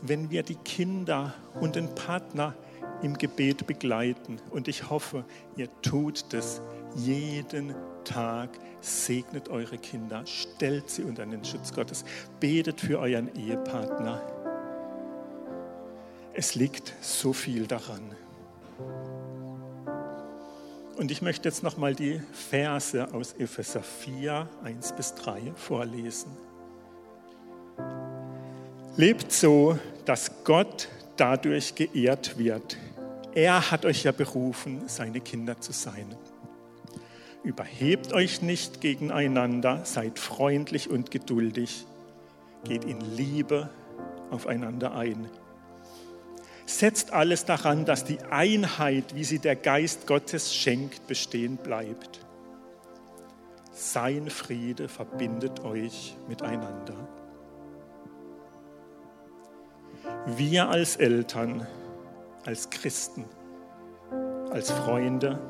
wenn 0.00 0.30
wir 0.30 0.42
die 0.42 0.56
Kinder 0.56 1.34
und 1.60 1.76
den 1.76 1.94
Partner 1.94 2.54
im 3.02 3.14
Gebet 3.14 3.66
begleiten. 3.66 4.40
Und 4.50 4.68
ich 4.68 4.88
hoffe, 4.88 5.24
ihr 5.56 5.68
tut 5.82 6.32
das 6.32 6.62
jeden 6.96 7.74
Tag. 8.04 8.50
Segnet 8.80 9.48
eure 9.48 9.78
Kinder, 9.78 10.24
stellt 10.26 10.88
sie 10.90 11.02
unter 11.02 11.26
den 11.26 11.44
Schutz 11.44 11.72
Gottes, 11.72 12.04
betet 12.40 12.80
für 12.80 12.98
euren 12.98 13.34
Ehepartner. 13.34 14.22
Es 16.34 16.54
liegt 16.54 16.94
so 17.00 17.32
viel 17.32 17.66
daran. 17.66 18.02
Und 20.96 21.10
ich 21.10 21.22
möchte 21.22 21.48
jetzt 21.48 21.62
nochmal 21.62 21.94
die 21.94 22.20
Verse 22.32 23.12
aus 23.12 23.32
Epheser 23.34 23.82
4, 23.82 24.48
1 24.64 24.92
bis 24.92 25.14
3 25.14 25.52
vorlesen. 25.54 26.30
Lebt 28.96 29.30
so, 29.30 29.78
dass 30.04 30.30
Gott 30.42 30.88
dadurch 31.16 31.74
geehrt 31.76 32.36
wird. 32.36 32.76
Er 33.32 33.70
hat 33.70 33.84
euch 33.84 34.02
ja 34.02 34.10
berufen, 34.10 34.88
seine 34.88 35.20
Kinder 35.20 35.60
zu 35.60 35.72
sein. 35.72 36.16
Überhebt 37.48 38.12
euch 38.12 38.42
nicht 38.42 38.82
gegeneinander, 38.82 39.80
seid 39.86 40.18
freundlich 40.18 40.90
und 40.90 41.10
geduldig, 41.10 41.86
geht 42.64 42.84
in 42.84 43.00
Liebe 43.00 43.70
aufeinander 44.30 44.94
ein. 44.94 45.30
Setzt 46.66 47.14
alles 47.14 47.46
daran, 47.46 47.86
dass 47.86 48.04
die 48.04 48.20
Einheit, 48.20 49.14
wie 49.14 49.24
sie 49.24 49.38
der 49.38 49.56
Geist 49.56 50.06
Gottes 50.06 50.54
schenkt, 50.54 51.06
bestehen 51.06 51.56
bleibt. 51.56 52.20
Sein 53.72 54.28
Friede 54.28 54.86
verbindet 54.86 55.60
euch 55.60 56.18
miteinander. 56.28 57.08
Wir 60.26 60.68
als 60.68 60.96
Eltern, 60.96 61.66
als 62.44 62.68
Christen, 62.68 63.24
als 64.50 64.70
Freunde 64.70 65.40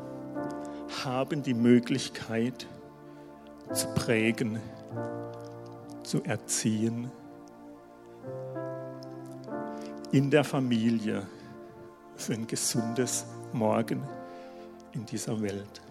haben 1.04 1.42
die 1.42 1.54
Möglichkeit 1.54 2.66
zu 3.72 3.86
prägen, 3.94 4.60
zu 6.02 6.22
erziehen, 6.24 7.10
in 10.12 10.30
der 10.30 10.44
Familie 10.44 11.26
für 12.16 12.34
ein 12.34 12.46
gesundes 12.46 13.26
Morgen 13.52 14.02
in 14.92 15.04
dieser 15.04 15.40
Welt. 15.40 15.82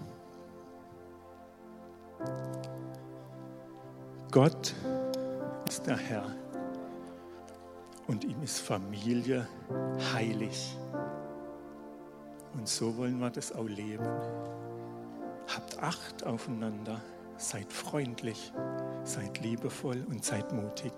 Gott 4.31 4.73
ist 5.67 5.85
der 5.85 5.97
Herr 5.97 6.25
und 8.07 8.23
ihm 8.23 8.41
ist 8.43 8.59
Familie 8.59 9.47
heilig. 10.13 10.77
Und 12.53 12.67
so 12.67 12.97
wollen 12.97 13.19
wir 13.19 13.29
das 13.29 13.53
auch 13.53 13.67
leben. 13.67 14.07
Habt 15.47 15.79
Acht 15.79 16.25
aufeinander, 16.25 17.01
seid 17.37 17.71
freundlich, 17.71 18.51
seid 19.03 19.39
liebevoll 19.41 20.05
und 20.09 20.25
seid 20.25 20.51
mutig. 20.51 20.91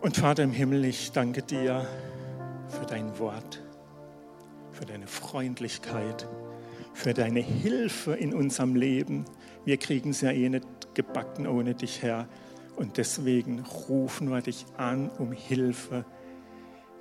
Und 0.00 0.16
Vater 0.16 0.42
im 0.42 0.52
Himmel, 0.52 0.84
ich 0.84 1.12
danke 1.12 1.42
dir 1.42 1.86
für 2.68 2.86
dein 2.86 3.18
Wort, 3.18 3.62
für 4.72 4.86
deine 4.86 5.06
Freundlichkeit, 5.06 6.26
für 6.92 7.14
deine 7.14 7.40
Hilfe 7.40 8.14
in 8.14 8.34
unserem 8.34 8.76
Leben. 8.76 9.24
Wir 9.64 9.76
kriegen 9.76 10.10
es 10.10 10.20
ja 10.20 10.30
eh 10.30 10.48
nicht 10.48 10.94
gebacken 10.94 11.46
ohne 11.46 11.74
dich, 11.74 12.02
Herr. 12.02 12.28
Und 12.76 12.96
deswegen 12.96 13.64
rufen 13.88 14.30
wir 14.30 14.40
dich 14.40 14.66
an 14.76 15.10
um 15.10 15.32
Hilfe 15.32 16.04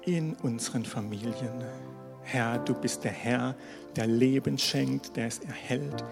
in 0.05 0.33
unseren 0.35 0.85
Familien. 0.85 1.63
Herr, 2.23 2.59
du 2.59 2.73
bist 2.73 3.03
der 3.03 3.11
Herr, 3.11 3.55
der 3.95 4.07
Leben 4.07 4.57
schenkt, 4.57 5.15
der 5.15 5.27
es 5.27 5.39
erhält. 5.39 6.03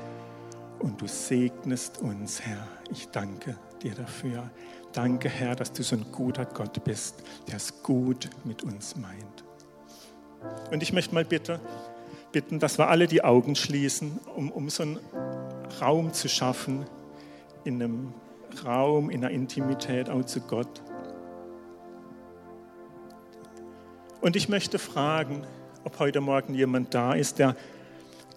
Und 0.80 1.01
du 1.01 1.07
segnest 1.07 2.01
uns, 2.01 2.41
Herr. 2.41 2.68
Ich 2.91 3.07
danke 3.09 3.57
dir 3.82 3.93
dafür. 3.93 4.49
Danke, 4.93 5.30
Herr, 5.30 5.55
dass 5.55 5.72
du 5.72 5.84
so 5.84 5.95
ein 5.95 6.05
guter 6.12 6.45
Gott 6.45 6.84
bist, 6.84 7.24
der 7.47 7.55
es 7.55 7.82
gut 7.84 8.30
mit 8.43 8.64
uns 8.64 8.95
meint. 8.95 9.43
Und 10.72 10.84
ich 10.84 10.91
möchte 10.91 11.14
mal 11.14 11.24
bitte, 11.24 11.59
bitten, 12.32 12.59
dass 12.59 12.78
wir 12.78 12.89
alle 12.89 13.07
die 13.07 13.24
Augen 13.24 13.55
schließen, 13.55 14.20
um, 14.36 14.51
um 14.51 14.70
so 14.70 14.84
einen 14.84 14.99
Raum 15.80 16.14
zu 16.14 16.28
schaffen, 16.28 16.86
in 17.64 17.82
einem 17.82 18.14
Raum, 18.66 19.09
in 19.09 19.24
einer 19.24 19.34
Intimität 19.34 20.09
auch 20.09 20.26
zu 20.26 20.41
Gott. 20.41 20.82
Und 24.20 24.36
ich 24.36 24.49
möchte 24.49 24.78
fragen, 24.78 25.45
ob 25.84 25.99
heute 25.99 26.21
Morgen 26.21 26.53
jemand 26.53 26.93
da 26.93 27.13
ist, 27.13 27.39
der 27.39 27.55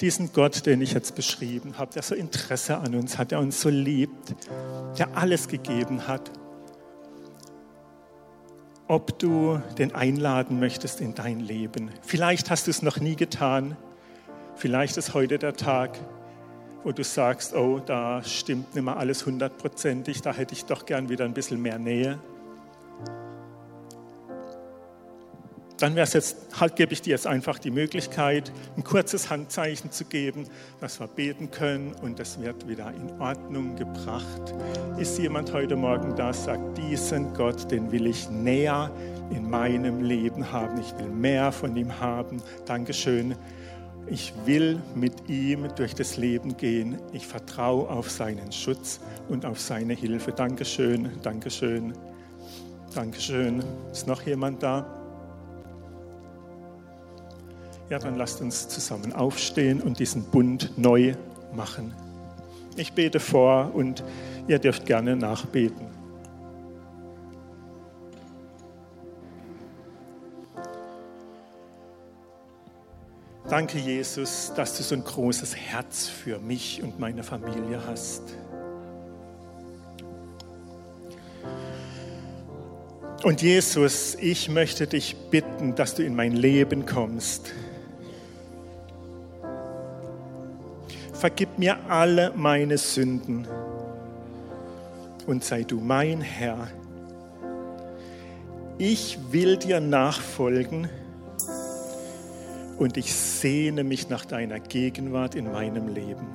diesen 0.00 0.32
Gott, 0.32 0.66
den 0.66 0.80
ich 0.80 0.92
jetzt 0.92 1.14
beschrieben 1.14 1.78
habe, 1.78 1.92
der 1.92 2.02
so 2.02 2.14
Interesse 2.14 2.78
an 2.78 2.94
uns 2.94 3.16
hat, 3.18 3.30
der 3.30 3.38
uns 3.38 3.60
so 3.60 3.68
liebt, 3.68 4.34
der 4.98 5.16
alles 5.16 5.48
gegeben 5.48 6.08
hat, 6.08 6.30
ob 8.88 9.18
du 9.18 9.60
den 9.78 9.94
einladen 9.94 10.58
möchtest 10.60 11.00
in 11.00 11.14
dein 11.14 11.40
Leben. 11.40 11.90
Vielleicht 12.02 12.50
hast 12.50 12.66
du 12.66 12.70
es 12.70 12.82
noch 12.82 12.98
nie 12.98 13.16
getan. 13.16 13.76
Vielleicht 14.56 14.96
ist 14.96 15.14
heute 15.14 15.38
der 15.38 15.54
Tag, 15.54 15.98
wo 16.82 16.92
du 16.92 17.02
sagst, 17.02 17.54
oh, 17.54 17.80
da 17.84 18.22
stimmt 18.22 18.74
nicht 18.74 18.84
mehr 18.84 18.96
alles 18.96 19.24
hundertprozentig, 19.24 20.20
da 20.22 20.34
hätte 20.34 20.54
ich 20.54 20.66
doch 20.66 20.86
gern 20.86 21.08
wieder 21.08 21.24
ein 21.24 21.32
bisschen 21.32 21.62
mehr 21.62 21.78
Nähe. 21.78 22.18
Dann 25.78 25.96
wäre 25.96 26.04
es 26.04 26.12
jetzt, 26.12 26.36
halt 26.60 26.76
gebe 26.76 26.92
ich 26.92 27.02
dir 27.02 27.10
jetzt 27.10 27.26
einfach 27.26 27.58
die 27.58 27.70
Möglichkeit, 27.70 28.52
ein 28.76 28.84
kurzes 28.84 29.30
Handzeichen 29.30 29.90
zu 29.90 30.04
geben, 30.04 30.46
dass 30.80 31.00
wir 31.00 31.08
beten 31.08 31.50
können 31.50 31.94
und 32.02 32.18
das 32.18 32.40
wird 32.40 32.68
wieder 32.68 32.92
in 32.92 33.10
Ordnung 33.20 33.74
gebracht. 33.76 34.54
Ist 34.98 35.18
jemand 35.18 35.52
heute 35.52 35.74
Morgen 35.74 36.14
da, 36.14 36.32
sagt, 36.32 36.78
diesen 36.78 37.34
Gott, 37.34 37.70
den 37.70 37.90
will 37.90 38.06
ich 38.06 38.30
näher 38.30 38.90
in 39.30 39.50
meinem 39.50 40.02
Leben 40.02 40.52
haben. 40.52 40.80
Ich 40.80 40.96
will 40.98 41.08
mehr 41.08 41.50
von 41.50 41.76
ihm 41.76 41.98
haben. 41.98 42.40
Dankeschön. 42.66 43.34
Ich 44.06 44.34
will 44.44 44.80
mit 44.94 45.28
ihm 45.28 45.68
durch 45.76 45.94
das 45.94 46.18
Leben 46.18 46.56
gehen. 46.56 46.98
Ich 47.12 47.26
vertraue 47.26 47.88
auf 47.88 48.10
seinen 48.10 48.52
Schutz 48.52 49.00
und 49.28 49.46
auf 49.46 49.58
seine 49.58 49.94
Hilfe. 49.94 50.32
Dankeschön, 50.32 51.10
Dankeschön, 51.22 51.94
Dankeschön. 52.94 53.64
Ist 53.90 54.06
noch 54.06 54.22
jemand 54.22 54.62
da? 54.62 55.03
Ja, 57.90 57.98
dann 57.98 58.16
lasst 58.16 58.40
uns 58.40 58.68
zusammen 58.68 59.12
aufstehen 59.12 59.82
und 59.82 59.98
diesen 59.98 60.24
Bund 60.24 60.72
neu 60.78 61.14
machen. 61.54 61.94
Ich 62.76 62.94
bete 62.94 63.20
vor 63.20 63.72
und 63.74 64.02
ihr 64.48 64.58
dürft 64.58 64.86
gerne 64.86 65.16
nachbeten. 65.16 65.86
Danke, 73.48 73.78
Jesus, 73.78 74.52
dass 74.56 74.76
du 74.78 74.82
so 74.82 74.94
ein 74.94 75.04
großes 75.04 75.54
Herz 75.54 76.08
für 76.08 76.38
mich 76.38 76.82
und 76.82 76.98
meine 76.98 77.22
Familie 77.22 77.82
hast. 77.86 78.22
Und 83.22 83.42
Jesus, 83.42 84.16
ich 84.18 84.48
möchte 84.48 84.86
dich 84.86 85.16
bitten, 85.30 85.74
dass 85.74 85.94
du 85.94 86.02
in 86.02 86.16
mein 86.16 86.32
Leben 86.32 86.86
kommst 86.86 87.52
vergib 91.14 91.58
mir 91.58 91.78
alle 91.88 92.32
meine 92.36 92.76
Sünden 92.76 93.46
und 95.26 95.44
sei 95.44 95.62
du 95.62 95.80
mein 95.80 96.20
Herr. 96.20 96.68
Ich 98.76 99.18
will 99.30 99.56
dir 99.56 99.80
nachfolgen 99.80 100.88
und 102.76 102.96
ich 102.96 103.14
sehne 103.14 103.84
mich 103.84 104.08
nach 104.08 104.24
deiner 104.24 104.58
Gegenwart 104.58 105.36
in 105.36 105.50
meinem 105.50 105.88
Leben. 105.88 106.26